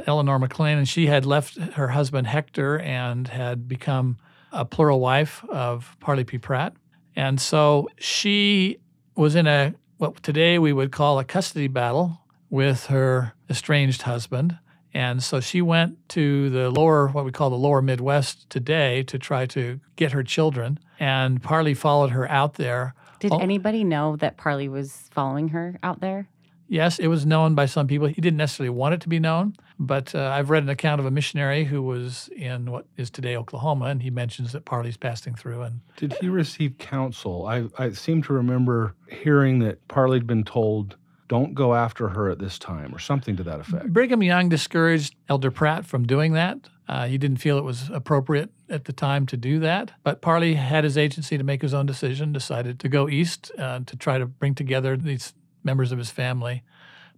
Eleanor 0.06 0.38
McLean, 0.38 0.78
and 0.78 0.88
she 0.88 1.06
had 1.06 1.26
left 1.26 1.56
her 1.56 1.88
husband 1.88 2.28
Hector 2.28 2.78
and 2.78 3.26
had 3.26 3.66
become 3.66 4.18
a 4.52 4.64
plural 4.64 5.00
wife 5.00 5.44
of 5.48 5.96
Parley 5.98 6.22
P. 6.22 6.38
Pratt. 6.38 6.74
And 7.16 7.40
so 7.40 7.88
she 7.98 8.78
was 9.16 9.34
in 9.34 9.48
a 9.48 9.74
what 9.96 10.22
today 10.22 10.60
we 10.60 10.72
would 10.72 10.92
call 10.92 11.18
a 11.18 11.24
custody 11.24 11.66
battle 11.66 12.20
with 12.50 12.86
her 12.86 13.32
estranged 13.50 14.02
husband. 14.02 14.58
And 14.94 15.22
so 15.22 15.40
she 15.40 15.60
went 15.60 16.08
to 16.10 16.48
the 16.50 16.70
lower, 16.70 17.08
what 17.08 17.24
we 17.24 17.32
call 17.32 17.50
the 17.50 17.56
lower 17.56 17.82
Midwest 17.82 18.48
today 18.48 19.02
to 19.04 19.18
try 19.18 19.46
to 19.46 19.80
get 19.96 20.12
her 20.12 20.22
children. 20.22 20.78
And 20.98 21.42
Parley 21.42 21.74
followed 21.74 22.10
her 22.10 22.30
out 22.30 22.54
there. 22.54 22.94
Did 23.20 23.32
Oh. 23.32 23.38
anybody 23.38 23.84
know 23.84 24.16
that 24.16 24.36
Parley 24.36 24.68
was 24.68 25.08
following 25.12 25.48
her 25.48 25.78
out 25.82 26.00
there? 26.00 26.28
Yes, 26.68 26.98
it 26.98 27.06
was 27.06 27.24
known 27.24 27.54
by 27.54 27.66
some 27.66 27.86
people. 27.86 28.08
He 28.08 28.20
didn't 28.20 28.38
necessarily 28.38 28.70
want 28.70 28.94
it 28.94 29.00
to 29.02 29.08
be 29.08 29.20
known, 29.20 29.54
but 29.78 30.14
uh, 30.16 30.30
I've 30.34 30.50
read 30.50 30.64
an 30.64 30.68
account 30.68 30.98
of 30.98 31.06
a 31.06 31.12
missionary 31.12 31.62
who 31.64 31.80
was 31.80 32.28
in 32.34 32.70
what 32.72 32.86
is 32.96 33.08
today 33.08 33.36
Oklahoma, 33.36 33.84
and 33.86 34.02
he 34.02 34.10
mentions 34.10 34.50
that 34.52 34.64
Parley's 34.64 34.96
passing 34.96 35.34
through. 35.36 35.62
And 35.62 35.80
Did 35.96 36.14
he 36.20 36.28
receive 36.28 36.76
counsel? 36.78 37.46
I, 37.46 37.66
I 37.78 37.90
seem 37.90 38.20
to 38.24 38.32
remember 38.32 38.94
hearing 39.08 39.60
that 39.60 39.86
Parley'd 39.86 40.26
been 40.26 40.42
told, 40.42 40.96
don't 41.28 41.54
go 41.54 41.74
after 41.74 42.08
her 42.08 42.30
at 42.30 42.38
this 42.38 42.58
time, 42.58 42.94
or 42.94 42.98
something 42.98 43.36
to 43.36 43.42
that 43.44 43.60
effect. 43.60 43.92
Brigham 43.92 44.22
Young 44.22 44.48
discouraged 44.48 45.14
Elder 45.28 45.50
Pratt 45.50 45.84
from 45.84 46.06
doing 46.06 46.32
that. 46.34 46.68
Uh, 46.88 47.06
he 47.06 47.18
didn't 47.18 47.38
feel 47.38 47.58
it 47.58 47.64
was 47.64 47.90
appropriate 47.90 48.50
at 48.68 48.84
the 48.84 48.92
time 48.92 49.26
to 49.26 49.36
do 49.36 49.58
that. 49.58 49.92
But 50.04 50.22
Parley 50.22 50.54
had 50.54 50.84
his 50.84 50.96
agency 50.96 51.36
to 51.36 51.44
make 51.44 51.62
his 51.62 51.74
own 51.74 51.86
decision, 51.86 52.32
decided 52.32 52.78
to 52.80 52.88
go 52.88 53.08
east 53.08 53.50
uh, 53.58 53.80
to 53.86 53.96
try 53.96 54.18
to 54.18 54.26
bring 54.26 54.54
together 54.54 54.96
these 54.96 55.34
members 55.64 55.90
of 55.90 55.98
his 55.98 56.10
family. 56.10 56.62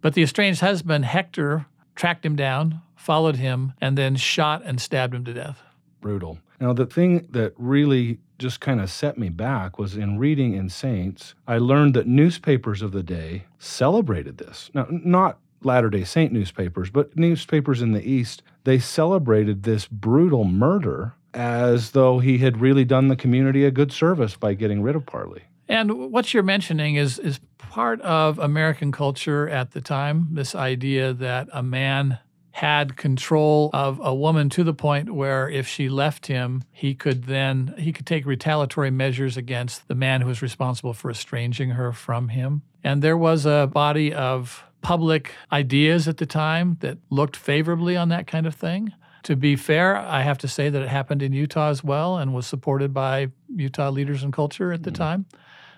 But 0.00 0.14
the 0.14 0.22
estranged 0.22 0.60
husband, 0.60 1.04
Hector, 1.04 1.66
tracked 1.94 2.24
him 2.24 2.36
down, 2.36 2.80
followed 2.96 3.36
him, 3.36 3.74
and 3.80 3.98
then 3.98 4.16
shot 4.16 4.62
and 4.64 4.80
stabbed 4.80 5.14
him 5.14 5.24
to 5.26 5.34
death. 5.34 5.62
Brutal. 6.00 6.38
Now, 6.60 6.72
the 6.72 6.86
thing 6.86 7.26
that 7.30 7.52
really 7.56 8.20
just 8.38 8.60
kind 8.60 8.80
of 8.80 8.90
set 8.90 9.18
me 9.18 9.28
back 9.28 9.78
was 9.78 9.96
in 9.96 10.18
reading 10.18 10.54
in 10.54 10.68
Saints, 10.68 11.34
I 11.46 11.58
learned 11.58 11.94
that 11.94 12.06
newspapers 12.06 12.82
of 12.82 12.92
the 12.92 13.02
day 13.02 13.44
celebrated 13.58 14.38
this. 14.38 14.70
Now, 14.74 14.86
not 14.90 15.38
Latter 15.62 15.90
day 15.90 16.04
Saint 16.04 16.32
newspapers, 16.32 16.90
but 16.90 17.16
newspapers 17.16 17.82
in 17.82 17.92
the 17.92 18.08
East, 18.08 18.42
they 18.64 18.78
celebrated 18.78 19.64
this 19.64 19.86
brutal 19.86 20.44
murder 20.44 21.14
as 21.34 21.90
though 21.90 22.20
he 22.20 22.38
had 22.38 22.60
really 22.60 22.84
done 22.84 23.08
the 23.08 23.16
community 23.16 23.64
a 23.64 23.70
good 23.70 23.92
service 23.92 24.36
by 24.36 24.54
getting 24.54 24.82
rid 24.82 24.96
of 24.96 25.04
Parley. 25.04 25.42
And 25.68 26.12
what 26.12 26.32
you're 26.32 26.42
mentioning 26.42 26.94
is 26.94 27.18
is 27.18 27.40
part 27.58 28.00
of 28.00 28.38
American 28.38 28.92
culture 28.92 29.48
at 29.48 29.72
the 29.72 29.80
time. 29.80 30.28
This 30.32 30.54
idea 30.54 31.12
that 31.12 31.48
a 31.52 31.62
man 31.62 32.18
had 32.58 32.96
control 32.96 33.70
of 33.72 34.00
a 34.02 34.12
woman 34.12 34.48
to 34.48 34.64
the 34.64 34.74
point 34.74 35.14
where 35.14 35.48
if 35.48 35.68
she 35.68 35.88
left 35.88 36.26
him, 36.26 36.64
he 36.72 36.92
could 36.92 37.22
then 37.26 37.72
he 37.78 37.92
could 37.92 38.04
take 38.04 38.26
retaliatory 38.26 38.90
measures 38.90 39.36
against 39.36 39.86
the 39.86 39.94
man 39.94 40.20
who 40.20 40.26
was 40.26 40.42
responsible 40.42 40.92
for 40.92 41.08
estranging 41.08 41.70
her 41.70 41.92
from 41.92 42.30
him. 42.30 42.62
And 42.82 43.00
there 43.00 43.16
was 43.16 43.46
a 43.46 43.70
body 43.72 44.12
of 44.12 44.64
public 44.80 45.34
ideas 45.52 46.08
at 46.08 46.16
the 46.16 46.26
time 46.26 46.78
that 46.80 46.98
looked 47.10 47.36
favorably 47.36 47.96
on 47.96 48.08
that 48.08 48.26
kind 48.26 48.44
of 48.44 48.56
thing. 48.56 48.92
To 49.22 49.36
be 49.36 49.54
fair, 49.54 49.96
I 49.96 50.22
have 50.22 50.38
to 50.38 50.48
say 50.48 50.68
that 50.68 50.82
it 50.82 50.88
happened 50.88 51.22
in 51.22 51.32
Utah 51.32 51.70
as 51.70 51.84
well 51.84 52.18
and 52.18 52.34
was 52.34 52.48
supported 52.48 52.92
by 52.92 53.28
Utah 53.54 53.90
leaders 53.90 54.24
and 54.24 54.32
culture 54.32 54.72
at 54.72 54.82
the 54.82 54.90
mm. 54.90 54.96
time. 54.96 55.26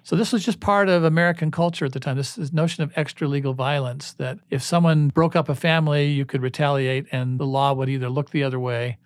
So 0.02 0.16
this 0.16 0.32
was 0.32 0.44
just 0.44 0.60
part 0.60 0.88
of 0.88 1.04
American 1.04 1.50
culture 1.50 1.84
at 1.84 1.92
the 1.92 2.00
time. 2.00 2.16
This, 2.16 2.34
this 2.34 2.52
notion 2.52 2.82
of 2.82 2.92
extra 2.96 3.28
legal 3.28 3.52
violence 3.54 4.12
that 4.14 4.38
if 4.50 4.62
someone 4.62 5.08
broke 5.08 5.36
up 5.36 5.48
a 5.48 5.54
family, 5.54 6.06
you 6.06 6.24
could 6.24 6.42
retaliate, 6.42 7.06
and 7.12 7.38
the 7.38 7.46
law 7.46 7.72
would 7.72 7.88
either 7.88 8.08
look 8.08 8.30
the 8.30 8.42
other 8.42 8.58
way. 8.58 8.98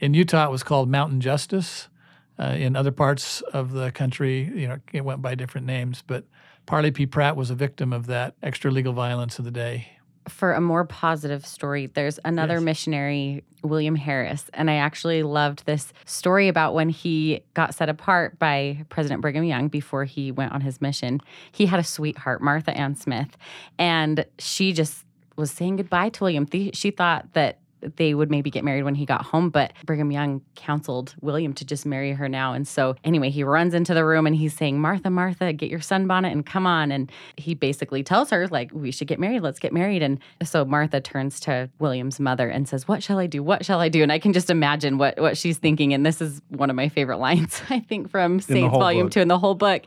In 0.00 0.12
Utah, 0.12 0.46
it 0.46 0.50
was 0.50 0.62
called 0.62 0.88
mountain 0.88 1.20
justice. 1.20 1.88
Uh, 2.36 2.46
in 2.46 2.74
other 2.74 2.90
parts 2.90 3.42
of 3.52 3.70
the 3.70 3.92
country, 3.92 4.50
you 4.54 4.66
know, 4.66 4.78
it 4.92 5.04
went 5.04 5.22
by 5.22 5.36
different 5.36 5.68
names. 5.68 6.02
But 6.04 6.24
Parley 6.66 6.90
P. 6.90 7.06
Pratt 7.06 7.36
was 7.36 7.50
a 7.50 7.54
victim 7.54 7.92
of 7.92 8.06
that 8.06 8.34
extra 8.42 8.72
legal 8.72 8.92
violence 8.92 9.38
of 9.38 9.44
the 9.44 9.52
day. 9.52 9.93
For 10.28 10.52
a 10.52 10.60
more 10.60 10.84
positive 10.84 11.44
story, 11.44 11.86
there's 11.86 12.18
another 12.24 12.54
Yes. 12.54 12.62
missionary, 12.62 13.44
William 13.62 13.94
Harris. 13.96 14.50
And 14.54 14.70
I 14.70 14.74
actually 14.76 15.22
loved 15.22 15.66
this 15.66 15.92
story 16.06 16.48
about 16.48 16.74
when 16.74 16.88
he 16.88 17.42
got 17.54 17.74
set 17.74 17.88
apart 17.88 18.38
by 18.38 18.84
President 18.88 19.20
Brigham 19.20 19.44
Young 19.44 19.68
before 19.68 20.04
he 20.04 20.30
went 20.32 20.52
on 20.52 20.62
his 20.62 20.80
mission. 20.80 21.20
He 21.52 21.66
had 21.66 21.78
a 21.78 21.84
sweetheart, 21.84 22.40
Martha 22.42 22.76
Ann 22.76 22.94
Smith, 22.94 23.36
and 23.78 24.24
she 24.38 24.72
just 24.72 25.04
was 25.36 25.50
saying 25.50 25.76
goodbye 25.76 26.08
to 26.10 26.24
William. 26.24 26.46
She 26.72 26.90
thought 26.90 27.32
that 27.34 27.58
they 27.96 28.14
would 28.14 28.30
maybe 28.30 28.50
get 28.50 28.64
married 28.64 28.84
when 28.84 28.94
he 28.94 29.06
got 29.06 29.22
home, 29.22 29.50
but 29.50 29.72
Brigham 29.84 30.10
Young 30.10 30.42
counseled 30.54 31.14
William 31.20 31.52
to 31.54 31.64
just 31.64 31.86
marry 31.86 32.12
her 32.12 32.28
now. 32.28 32.52
And 32.52 32.66
so, 32.66 32.96
anyway, 33.04 33.30
he 33.30 33.44
runs 33.44 33.74
into 33.74 33.94
the 33.94 34.04
room 34.04 34.26
and 34.26 34.36
he's 34.36 34.54
saying, 34.54 34.80
Martha, 34.80 35.10
Martha, 35.10 35.52
get 35.52 35.70
your 35.70 35.80
sunbonnet 35.80 36.32
and 36.32 36.44
come 36.44 36.66
on. 36.66 36.90
And 36.90 37.10
he 37.36 37.54
basically 37.54 38.02
tells 38.02 38.30
her, 38.30 38.46
like, 38.48 38.70
we 38.72 38.90
should 38.90 39.08
get 39.08 39.18
married. 39.18 39.42
Let's 39.42 39.58
get 39.58 39.72
married. 39.72 40.02
And 40.02 40.18
so 40.42 40.64
Martha 40.64 41.00
turns 41.00 41.40
to 41.40 41.70
William's 41.78 42.20
mother 42.20 42.48
and 42.48 42.68
says, 42.68 42.88
What 42.88 43.02
shall 43.02 43.18
I 43.18 43.26
do? 43.26 43.42
What 43.42 43.64
shall 43.64 43.80
I 43.80 43.88
do? 43.88 44.02
And 44.02 44.12
I 44.12 44.18
can 44.18 44.32
just 44.32 44.50
imagine 44.50 44.98
what, 44.98 45.20
what 45.20 45.36
she's 45.36 45.58
thinking. 45.58 45.92
And 45.92 46.04
this 46.04 46.20
is 46.20 46.40
one 46.48 46.70
of 46.70 46.76
my 46.76 46.88
favorite 46.88 47.18
lines, 47.18 47.62
I 47.70 47.80
think, 47.80 48.10
from 48.10 48.40
Saints 48.40 48.76
Volume 48.76 49.06
book. 49.06 49.12
2 49.12 49.20
in 49.20 49.28
the 49.28 49.38
whole 49.38 49.54
book. 49.54 49.84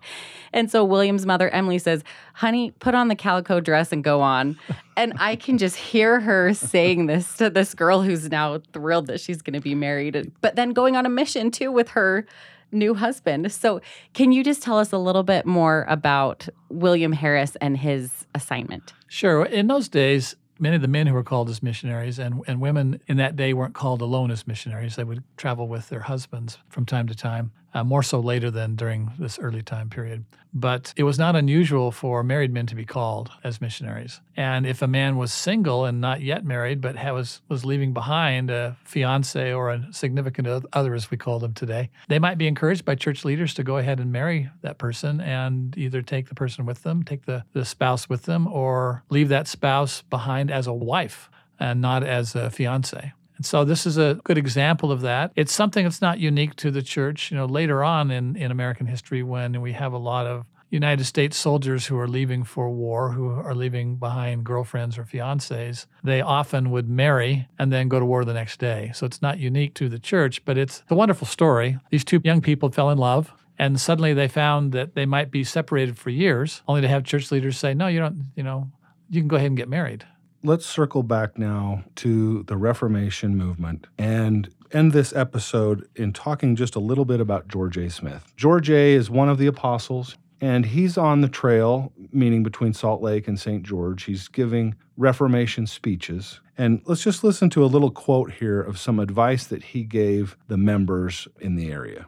And 0.53 0.71
so 0.71 0.83
William's 0.83 1.25
mother, 1.25 1.49
Emily, 1.49 1.79
says, 1.79 2.03
Honey, 2.33 2.71
put 2.71 2.95
on 2.95 3.07
the 3.07 3.15
calico 3.15 3.59
dress 3.59 3.91
and 3.91 4.03
go 4.03 4.21
on. 4.21 4.57
And 4.97 5.13
I 5.19 5.35
can 5.35 5.57
just 5.57 5.75
hear 5.75 6.19
her 6.19 6.53
saying 6.53 7.05
this 7.05 7.37
to 7.37 7.49
this 7.49 7.73
girl 7.73 8.01
who's 8.01 8.29
now 8.29 8.59
thrilled 8.73 9.07
that 9.07 9.21
she's 9.21 9.41
going 9.41 9.53
to 9.53 9.61
be 9.61 9.75
married, 9.75 10.31
but 10.41 10.55
then 10.55 10.71
going 10.73 10.95
on 10.95 11.05
a 11.05 11.09
mission 11.09 11.51
too 11.51 11.71
with 11.71 11.89
her 11.89 12.25
new 12.71 12.95
husband. 12.95 13.51
So, 13.51 13.79
can 14.13 14.31
you 14.31 14.43
just 14.43 14.61
tell 14.61 14.77
us 14.77 14.91
a 14.91 14.97
little 14.97 15.23
bit 15.23 15.45
more 15.45 15.85
about 15.87 16.49
William 16.69 17.13
Harris 17.13 17.55
and 17.61 17.77
his 17.77 18.25
assignment? 18.35 18.93
Sure. 19.07 19.45
In 19.45 19.67
those 19.67 19.87
days, 19.87 20.35
many 20.59 20.75
of 20.75 20.81
the 20.81 20.87
men 20.87 21.07
who 21.07 21.13
were 21.13 21.23
called 21.23 21.49
as 21.49 21.61
missionaries 21.61 22.19
and, 22.19 22.41
and 22.47 22.59
women 22.59 22.99
in 23.07 23.17
that 23.17 23.35
day 23.35 23.53
weren't 23.53 23.75
called 23.75 24.01
alone 24.01 24.31
as 24.31 24.47
missionaries. 24.47 24.95
They 24.95 25.03
would 25.03 25.23
travel 25.37 25.67
with 25.67 25.89
their 25.89 26.01
husbands 26.01 26.57
from 26.69 26.85
time 26.85 27.07
to 27.07 27.15
time, 27.15 27.51
uh, 27.77 27.83
more 27.83 28.01
so 28.01 28.19
later 28.19 28.49
than 28.49 28.75
during 28.75 29.11
this 29.19 29.37
early 29.37 29.61
time 29.61 29.89
period. 29.89 30.25
But 30.51 30.93
it 30.97 31.03
was 31.03 31.19
not 31.19 31.35
unusual 31.35 31.91
for 31.91 32.23
married 32.23 32.51
men 32.51 32.65
to 32.67 32.75
be 32.75 32.85
called 32.85 33.29
as 33.43 33.61
missionaries. 33.61 34.19
And 34.35 34.65
if 34.65 34.81
a 34.81 34.87
man 34.87 35.17
was 35.17 35.31
single 35.31 35.85
and 35.85 36.01
not 36.01 36.21
yet 36.21 36.43
married, 36.43 36.81
but 36.81 36.95
was, 36.95 37.41
was 37.49 37.65
leaving 37.65 37.93
behind 37.93 38.49
a 38.49 38.77
fiance 38.83 39.53
or 39.53 39.69
a 39.69 39.87
significant 39.91 40.65
other, 40.73 40.95
as 40.95 41.11
we 41.11 41.17
call 41.17 41.37
them 41.37 41.53
today, 41.53 41.91
they 42.07 42.17
might 42.17 42.39
be 42.39 42.47
encouraged 42.47 42.83
by 42.83 42.95
church 42.95 43.23
leaders 43.23 43.53
to 43.53 43.63
go 43.63 43.77
ahead 43.77 43.99
and 43.99 44.11
marry 44.11 44.49
that 44.61 44.79
person 44.79 45.21
and 45.21 45.77
either 45.77 46.01
take 46.01 46.29
the 46.29 46.35
person 46.35 46.65
with 46.65 46.81
them, 46.81 47.03
take 47.03 47.25
the, 47.25 47.43
the 47.53 47.65
spouse 47.65 48.09
with 48.09 48.23
them, 48.23 48.47
or 48.47 49.03
leave 49.09 49.29
that 49.29 49.47
spouse 49.47 50.01
behind 50.01 50.49
as 50.49 50.65
a 50.65 50.73
wife 50.73 51.29
and 51.59 51.81
not 51.81 52.03
as 52.03 52.33
a 52.33 52.49
fiance. 52.49 53.13
And 53.37 53.45
so 53.45 53.63
this 53.63 53.85
is 53.85 53.97
a 53.97 54.19
good 54.23 54.37
example 54.37 54.91
of 54.91 55.01
that. 55.01 55.31
It's 55.35 55.53
something 55.53 55.83
that's 55.83 56.01
not 56.01 56.19
unique 56.19 56.55
to 56.57 56.71
the 56.71 56.81
church. 56.81 57.31
You 57.31 57.37
know, 57.37 57.45
later 57.45 57.83
on 57.83 58.11
in, 58.11 58.35
in 58.35 58.51
American 58.51 58.87
history, 58.87 59.23
when 59.23 59.61
we 59.61 59.73
have 59.73 59.93
a 59.93 59.97
lot 59.97 60.25
of 60.25 60.45
United 60.69 61.05
States 61.05 61.37
soldiers 61.37 61.85
who 61.85 61.97
are 61.97 62.07
leaving 62.07 62.43
for 62.43 62.69
war, 62.69 63.11
who 63.11 63.29
are 63.29 63.55
leaving 63.55 63.95
behind 63.95 64.43
girlfriends 64.43 64.97
or 64.97 65.03
fiancés, 65.03 65.85
they 66.03 66.19
often 66.19 66.71
would 66.71 66.89
marry 66.89 67.47
and 67.57 67.71
then 67.71 67.87
go 67.87 67.99
to 67.99 68.05
war 68.05 68.25
the 68.25 68.33
next 68.33 68.59
day. 68.59 68.91
So 68.93 69.05
it's 69.05 69.21
not 69.21 69.39
unique 69.39 69.75
to 69.75 69.87
the 69.87 69.99
church, 69.99 70.43
but 70.43 70.57
it's 70.57 70.83
a 70.89 70.95
wonderful 70.95 71.27
story. 71.27 71.79
These 71.89 72.03
two 72.03 72.21
young 72.23 72.41
people 72.41 72.69
fell 72.69 72.89
in 72.89 72.97
love. 72.97 73.31
And 73.59 73.79
suddenly 73.79 74.13
they 74.13 74.27
found 74.27 74.71
that 74.73 74.93
they 74.93 75.05
might 75.05 75.31
be 75.31 75.43
separated 75.43 75.97
for 75.97 76.11
years, 76.11 76.61
only 76.67 76.81
to 76.81 76.87
have 76.87 77.03
church 77.03 77.31
leaders 77.31 77.57
say, 77.57 77.73
no, 77.73 77.87
you 77.87 77.99
don't, 77.99 78.25
you 78.35 78.43
know, 78.43 78.69
you 79.09 79.21
can 79.21 79.27
go 79.27 79.35
ahead 79.35 79.47
and 79.47 79.57
get 79.57 79.69
married. 79.69 80.05
Let's 80.43 80.67
circle 80.67 81.01
back 81.01 81.37
now 81.37 81.83
to 81.95 82.43
the 82.43 82.57
Reformation 82.57 83.35
movement 83.35 83.87
and 83.97 84.47
end 84.71 84.91
this 84.91 85.11
episode 85.13 85.89
in 85.95 86.13
talking 86.13 86.55
just 86.55 86.75
a 86.75 86.79
little 86.79 87.05
bit 87.05 87.19
about 87.19 87.47
George 87.47 87.75
A. 87.77 87.89
Smith. 87.89 88.31
George 88.35 88.69
A. 88.69 88.93
is 88.93 89.09
one 89.09 89.29
of 89.29 89.39
the 89.39 89.47
apostles, 89.47 90.15
and 90.39 90.65
he's 90.65 90.95
on 90.95 91.21
the 91.21 91.27
trail, 91.27 91.91
meaning 92.11 92.43
between 92.43 92.73
Salt 92.73 93.01
Lake 93.01 93.27
and 93.27 93.39
St. 93.39 93.63
George. 93.63 94.03
He's 94.03 94.27
giving 94.27 94.75
Reformation 94.95 95.65
speeches. 95.65 96.39
And 96.55 96.81
let's 96.85 97.03
just 97.03 97.23
listen 97.23 97.49
to 97.51 97.63
a 97.63 97.67
little 97.67 97.91
quote 97.91 98.33
here 98.33 98.61
of 98.61 98.77
some 98.77 98.99
advice 98.99 99.47
that 99.47 99.63
he 99.63 99.83
gave 99.83 100.37
the 100.47 100.57
members 100.57 101.27
in 101.39 101.55
the 101.55 101.71
area. 101.71 102.07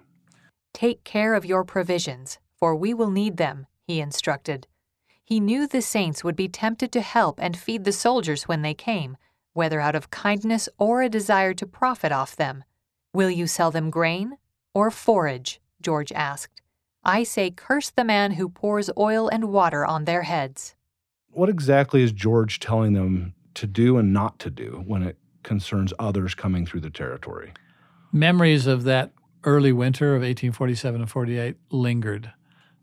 Take 0.74 1.04
care 1.04 1.34
of 1.34 1.46
your 1.46 1.64
provisions, 1.64 2.38
for 2.58 2.76
we 2.76 2.94
will 2.94 3.10
need 3.10 3.38
them, 3.38 3.66
he 3.88 4.00
instructed. 4.00 4.68
He 5.30 5.40
knew 5.40 5.68
the 5.68 5.84
saints 5.84 6.24
would 6.24 6.36
be 6.36 6.48
tempted 6.48 6.92
to 6.92 7.02
help 7.02 7.38
and 7.40 7.56
feed 7.56 7.84
the 7.84 7.92
soldiers 7.92 8.48
when 8.48 8.64
they 8.64 8.74
came, 8.74 9.16
whether 9.54 9.80
out 9.80 9.94
of 9.94 10.10
kindness 10.10 10.68
or 10.80 11.04
a 11.04 11.10
desire 11.10 11.54
to 11.54 11.68
profit 11.68 12.12
off 12.12 12.36
them. 12.36 12.64
Will 13.14 13.30
you 13.30 13.46
sell 13.46 13.70
them 13.70 13.92
grain 13.92 14.38
or 14.74 14.90
forage? 14.90 15.62
George 15.84 16.12
asked. 16.14 16.64
I 17.06 17.22
say, 17.22 17.52
curse 17.52 17.92
the 17.92 18.04
man 18.04 18.32
who 18.32 18.50
pours 18.50 18.90
oil 18.98 19.28
and 19.30 19.52
water 19.52 19.86
on 19.86 20.06
their 20.06 20.24
heads. 20.24 20.74
What 21.30 21.48
exactly 21.48 22.02
is 22.02 22.12
George 22.12 22.60
telling 22.60 22.94
them 22.94 23.36
to 23.54 23.68
do 23.68 24.00
and 24.00 24.12
not 24.12 24.40
to 24.40 24.50
do 24.50 24.84
when 24.88 25.04
it 25.04 25.18
concerns 25.44 25.94
others 26.00 26.34
coming 26.34 26.66
through 26.66 26.82
the 26.82 26.90
territory? 26.90 27.54
Memories 28.12 28.66
of 28.66 28.84
that 28.86 29.12
early 29.44 29.74
winter 29.74 30.16
of 30.16 30.22
1847 30.22 31.02
and 31.02 31.10
48 31.10 31.56
lingered. 31.70 32.34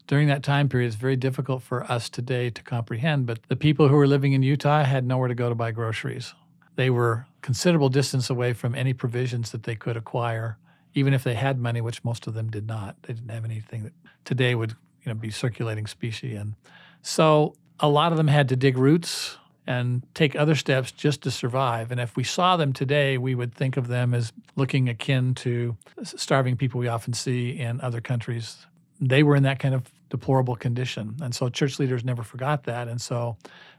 During 0.06 0.28
that 0.28 0.44
time 0.44 0.68
period, 0.68 0.86
it's 0.86 0.96
very 0.96 1.16
difficult 1.16 1.62
for 1.62 1.82
us 1.90 2.08
today 2.08 2.50
to 2.50 2.62
comprehend, 2.62 3.26
but 3.26 3.40
the 3.48 3.56
people 3.56 3.88
who 3.88 3.96
were 3.96 4.06
living 4.06 4.34
in 4.34 4.42
Utah 4.42 4.84
had 4.84 5.04
nowhere 5.04 5.28
to 5.28 5.34
go 5.34 5.48
to 5.48 5.54
buy 5.54 5.72
groceries. 5.72 6.32
They 6.76 6.90
were 6.90 7.26
considerable 7.42 7.88
distance 7.88 8.30
away 8.30 8.52
from 8.52 8.74
any 8.74 8.92
provisions 8.92 9.50
that 9.50 9.64
they 9.64 9.74
could 9.74 9.96
acquire, 9.96 10.58
even 10.94 11.12
if 11.12 11.24
they 11.24 11.34
had 11.34 11.58
money, 11.58 11.80
which 11.80 12.04
most 12.04 12.28
of 12.28 12.34
them 12.34 12.50
did 12.50 12.68
not. 12.68 13.02
They 13.02 13.14
didn't 13.14 13.30
have 13.30 13.44
anything 13.44 13.82
that 13.84 13.92
today 14.24 14.54
would 14.54 14.76
you 15.02 15.12
know, 15.12 15.14
be 15.14 15.30
circulating 15.30 15.86
specie. 15.88 16.36
And 16.36 16.54
so 17.02 17.54
a 17.80 17.88
lot 17.88 18.12
of 18.12 18.18
them 18.18 18.28
had 18.28 18.48
to 18.50 18.56
dig 18.56 18.78
roots 18.78 19.38
and 19.66 20.02
take 20.14 20.36
other 20.36 20.54
steps 20.54 20.92
just 20.92 21.22
to 21.22 21.32
survive. 21.32 21.90
And 21.90 22.00
if 22.00 22.14
we 22.14 22.22
saw 22.22 22.56
them 22.56 22.72
today, 22.72 23.18
we 23.18 23.34
would 23.34 23.52
think 23.52 23.76
of 23.76 23.88
them 23.88 24.14
as 24.14 24.32
looking 24.54 24.88
akin 24.88 25.34
to 25.36 25.76
starving 26.04 26.56
people 26.56 26.78
we 26.78 26.86
often 26.86 27.12
see 27.12 27.50
in 27.58 27.80
other 27.80 28.00
countries. 28.00 28.66
They 29.00 29.24
were 29.24 29.34
in 29.34 29.42
that 29.42 29.58
kind 29.58 29.74
of 29.74 29.90
deplorable 30.10 30.56
condition. 30.56 31.16
And 31.20 31.34
so 31.34 31.48
church 31.48 31.78
leaders 31.78 32.04
never 32.04 32.22
forgot 32.22 32.64
that. 32.64 32.88
And 32.88 33.00
so 33.00 33.36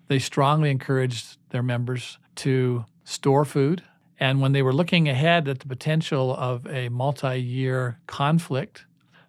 they 0.07 0.19
strongly 0.19 0.69
encouraged 0.71 1.37
their 1.49 1.63
members 1.63 2.17
to 2.35 2.85
store 3.03 3.45
food. 3.45 3.83
And 4.19 4.41
when 4.41 4.51
they 4.51 4.61
were 4.61 4.73
looking 4.73 5.07
ahead 5.07 5.47
at 5.47 5.59
the 5.59 5.67
potential 5.67 6.35
of 6.35 6.65
a 6.67 6.89
multi 6.89 7.39
year 7.39 7.99
conflict, 8.07 8.85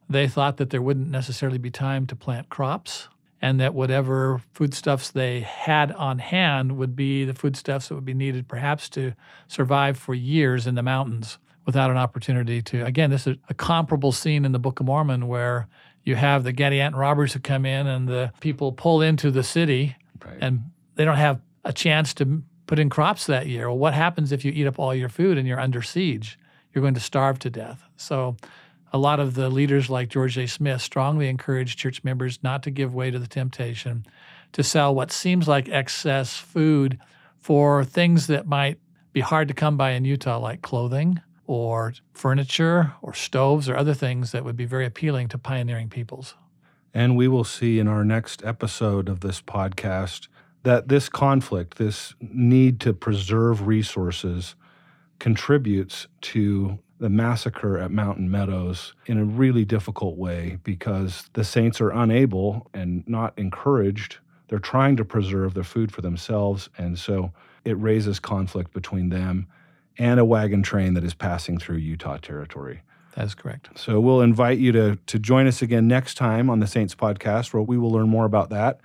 they 0.09 0.27
thought 0.27 0.57
that 0.57 0.71
there 0.71 0.83
wouldn't 0.83 1.11
necessarily 1.11 1.59
be 1.59 1.71
time 1.71 2.07
to 2.07 2.17
plant 2.17 2.49
crops 2.49 3.09
and 3.41 3.61
that 3.61 3.75
whatever 3.75 4.43
foodstuffs 4.53 5.11
they 5.11 5.41
had 5.41 5.93
on 5.93 6.19
hand 6.19 6.77
would 6.77 6.97
be 6.97 7.25
the 7.25 7.35
foodstuffs 7.35 7.89
that 7.89 7.95
would 7.95 8.05
be 8.05 8.15
needed 8.15 8.49
perhaps 8.49 8.89
to 8.89 9.13
survive 9.47 9.97
for 9.97 10.15
years 10.15 10.67
in 10.67 10.75
the 10.75 10.83
mountains 10.83 11.39
without 11.65 11.91
an 11.91 11.97
opportunity 11.97 12.63
to. 12.63 12.85
Again, 12.85 13.11
this 13.11 13.27
is 13.27 13.37
a 13.49 13.55
comparable 13.55 14.11
scene 14.11 14.45
in 14.45 14.53
the 14.53 14.59
Book 14.59 14.81
of 14.81 14.87
Mormon 14.87 15.29
where 15.29 15.69
you 16.09 16.17
have 16.17 16.43
the 16.43 16.55
Gadianton 16.55 16.97
robbers 16.97 17.35
who 17.35 17.39
come 17.39 17.67
in 17.67 17.87
and 17.87 18.09
the 18.09 18.33
people 18.41 18.73
pull 18.73 19.03
into 19.03 19.31
the 19.31 19.43
city 19.43 19.95
right. 20.25 20.39
and 20.41 20.63
they 20.95 21.05
don't 21.05 21.19
have 21.19 21.39
a 21.67 21.73
chance 21.73 22.15
to 22.15 22.43
put 22.67 22.79
in 22.79 22.89
crops 22.89 23.27
that 23.27 23.47
year. 23.47 23.69
Well, 23.69 23.77
what 23.77 23.93
happens 23.93 24.33
if 24.33 24.43
you 24.43 24.51
eat 24.51 24.67
up 24.67 24.79
all 24.79 24.95
your 24.95 25.11
food 25.11 25.37
and 25.37 25.47
you're 25.47 25.61
under 25.61 25.83
siege? 25.83 26.39
You're 26.73 26.81
going 26.81 26.95
to 26.95 27.01
starve 27.01 27.39
to 27.41 27.51
death. 27.51 27.85
So 27.99 28.39
a 28.91 28.97
lot 28.97 29.21
of 29.21 29.35
the 29.35 29.51
leaders 29.51 29.91
like 29.91 30.09
George 30.09 30.39
A. 30.39 30.49
Smith 30.49 30.81
strongly 30.81 31.29
encourage 31.29 31.77
church 31.77 32.03
members 32.03 32.39
not 32.43 32.63
to 32.63 32.71
give 32.71 32.95
way 32.95 33.11
to 33.11 33.19
the 33.19 33.27
temptation 33.27 34.07
to 34.53 34.63
sell 34.63 34.95
what 34.95 35.13
seems 35.13 35.47
like 35.47 35.69
excess 35.69 36.39
food 36.39 36.99
for 37.37 37.85
things 37.85 38.29
that 38.29 38.47
might 38.47 38.79
be 39.13 39.21
hard 39.21 39.49
to 39.49 39.55
come 39.55 39.77
by 39.77 39.91
in 39.91 40.07
Utah, 40.07 40.39
like 40.39 40.63
clothing 40.63 41.21
or 41.49 41.95
furniture 42.13 42.93
or 43.01 43.15
stoves 43.15 43.69
or 43.69 43.77
other 43.77 43.95
things 43.95 44.31
that 44.33 44.45
would 44.45 44.57
be 44.57 44.67
very 44.67 44.85
appealing 44.85 45.27
to 45.29 45.39
pioneering 45.39 45.89
peoples. 45.89 46.35
And 46.93 47.17
we 47.17 47.27
will 47.27 47.43
see 47.43 47.79
in 47.79 47.89
our 47.89 48.05
next 48.05 48.45
episode 48.45 49.09
of 49.09 49.21
this 49.21 49.41
podcast 49.41 50.29
that 50.63 50.89
this 50.89 51.09
conflict, 51.09 51.79
this 51.79 52.15
need 52.21 52.81
to 52.81 52.93
preserve 52.93 53.67
resources, 53.67 54.55
contributes 55.19 56.07
to 56.21 56.79
the 56.99 57.09
massacre 57.09 57.79
at 57.79 57.91
Mountain 57.91 58.31
Meadows 58.31 58.93
in 59.07 59.17
a 59.17 59.25
really 59.25 59.65
difficult 59.65 60.19
way 60.19 60.59
because 60.65 61.31
the 61.33 61.45
saints 61.45 61.81
are 61.81 61.91
unable 61.91 62.69
and 62.75 63.09
not 63.09 63.33
encouraged. 63.39 64.19
They're 64.49 64.59
trying 64.59 64.97
to 64.97 65.05
preserve 65.05 65.55
their 65.55 65.65
food 65.65 65.93
for 65.93 66.03
themselves. 66.03 66.69
And 66.77 66.99
so 66.99 67.33
it 67.65 67.79
raises 67.79 68.21
conflict 68.21 68.75
between 68.75 69.09
them 69.09 69.47
and 69.99 70.21
a 70.21 70.25
wagon 70.25 70.63
train 70.63 70.95
that 70.95 71.05
is 71.05 71.15
passing 71.15 71.59
through 71.59 71.77
Utah 71.77 72.17
territory. 72.19 72.83
That's 73.17 73.35
correct. 73.35 73.71
So 73.77 73.99
we'll 73.99 74.21
invite 74.21 74.59
you 74.59 74.71
to, 74.73 74.97
to 75.07 75.19
join 75.19 75.47
us 75.49 75.61
again 75.61 75.89
next 75.89 76.15
time 76.15 76.49
on 76.49 76.61
the 76.61 76.67
Saints 76.69 76.95
podcast 76.95 77.53
where 77.53 77.63
we 77.63 77.77
will 77.77 77.91
learn 77.91 78.09
more 78.09 78.25
about 78.25 78.51
that. 78.51 78.81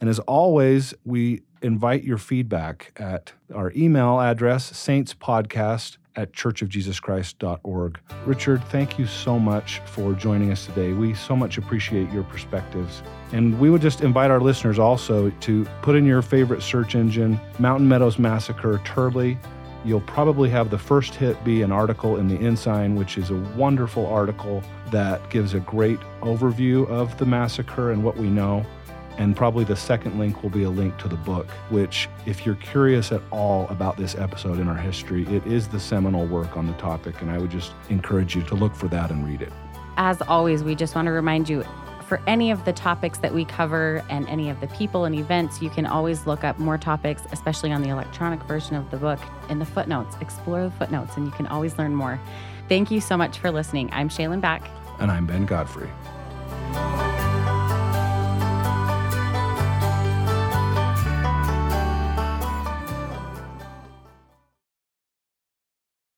And 0.00 0.08
as 0.08 0.20
always, 0.20 0.94
we 1.04 1.42
invite 1.60 2.04
your 2.04 2.18
feedback 2.18 2.92
at 3.00 3.32
our 3.52 3.72
email 3.74 4.20
address, 4.20 4.70
saintspodcast 4.72 5.96
at 6.16 6.32
churchofjesuschrist.org. 6.32 8.00
Richard, 8.24 8.64
thank 8.68 8.98
you 8.98 9.06
so 9.06 9.38
much 9.38 9.80
for 9.86 10.12
joining 10.12 10.52
us 10.52 10.66
today. 10.66 10.92
We 10.92 11.14
so 11.14 11.34
much 11.34 11.58
appreciate 11.58 12.10
your 12.12 12.22
perspectives. 12.24 13.02
And 13.32 13.58
we 13.58 13.70
would 13.70 13.82
just 13.82 14.02
invite 14.02 14.30
our 14.30 14.40
listeners 14.40 14.78
also 14.78 15.30
to 15.30 15.64
put 15.82 15.96
in 15.96 16.04
your 16.04 16.22
favorite 16.22 16.62
search 16.62 16.94
engine 16.94 17.40
Mountain 17.58 17.88
Meadows 17.88 18.18
Massacre 18.18 18.80
Turley. 18.84 19.38
You'll 19.84 20.00
probably 20.00 20.48
have 20.48 20.70
the 20.70 20.78
first 20.78 21.14
hit 21.14 21.42
be 21.44 21.60
an 21.60 21.70
article 21.70 22.16
in 22.16 22.26
the 22.26 22.36
Ensign, 22.36 22.94
which 22.96 23.18
is 23.18 23.30
a 23.30 23.36
wonderful 23.54 24.06
article 24.06 24.62
that 24.90 25.28
gives 25.28 25.52
a 25.52 25.60
great 25.60 26.00
overview 26.22 26.88
of 26.88 27.18
the 27.18 27.26
massacre 27.26 27.90
and 27.90 28.02
what 28.02 28.16
we 28.16 28.28
know. 28.28 28.64
And 29.18 29.36
probably 29.36 29.62
the 29.64 29.76
second 29.76 30.18
link 30.18 30.42
will 30.42 30.50
be 30.50 30.64
a 30.64 30.70
link 30.70 30.96
to 30.98 31.08
the 31.08 31.16
book, 31.16 31.48
which, 31.68 32.08
if 32.26 32.44
you're 32.46 32.56
curious 32.56 33.12
at 33.12 33.20
all 33.30 33.68
about 33.68 33.96
this 33.96 34.16
episode 34.16 34.58
in 34.58 34.68
our 34.68 34.76
history, 34.76 35.24
it 35.28 35.46
is 35.46 35.68
the 35.68 35.78
seminal 35.78 36.26
work 36.26 36.56
on 36.56 36.66
the 36.66 36.72
topic. 36.74 37.20
And 37.20 37.30
I 37.30 37.38
would 37.38 37.50
just 37.50 37.72
encourage 37.90 38.34
you 38.34 38.42
to 38.44 38.54
look 38.54 38.74
for 38.74 38.88
that 38.88 39.10
and 39.10 39.24
read 39.24 39.42
it. 39.42 39.52
As 39.98 40.20
always, 40.22 40.64
we 40.64 40.74
just 40.74 40.94
want 40.94 41.06
to 41.06 41.12
remind 41.12 41.48
you 41.48 41.62
for 42.06 42.20
any 42.26 42.50
of 42.50 42.64
the 42.64 42.72
topics 42.72 43.18
that 43.18 43.34
we 43.34 43.44
cover 43.44 44.04
and 44.08 44.28
any 44.28 44.50
of 44.50 44.60
the 44.60 44.66
people 44.68 45.04
and 45.04 45.14
events, 45.14 45.60
you 45.62 45.70
can 45.70 45.86
always 45.86 46.26
look 46.26 46.44
up 46.44 46.58
more 46.58 46.78
topics, 46.78 47.22
especially 47.32 47.72
on 47.72 47.82
the 47.82 47.88
electronic 47.88 48.42
version 48.44 48.76
of 48.76 48.90
the 48.90 48.96
book 48.96 49.18
in 49.48 49.58
the 49.58 49.66
footnotes. 49.66 50.16
Explore 50.20 50.64
the 50.64 50.70
footnotes, 50.70 51.16
and 51.16 51.26
you 51.26 51.32
can 51.32 51.46
always 51.46 51.78
learn 51.78 51.94
more. 51.94 52.20
Thank 52.68 52.90
you 52.90 53.00
so 53.00 53.16
much 53.16 53.38
for 53.38 53.50
listening. 53.50 53.90
I'm 53.92 54.08
Shaylin 54.08 54.40
Back. 54.40 54.68
And 54.98 55.10
I'm 55.10 55.26
Ben 55.26 55.46
Godfrey. 55.46 55.90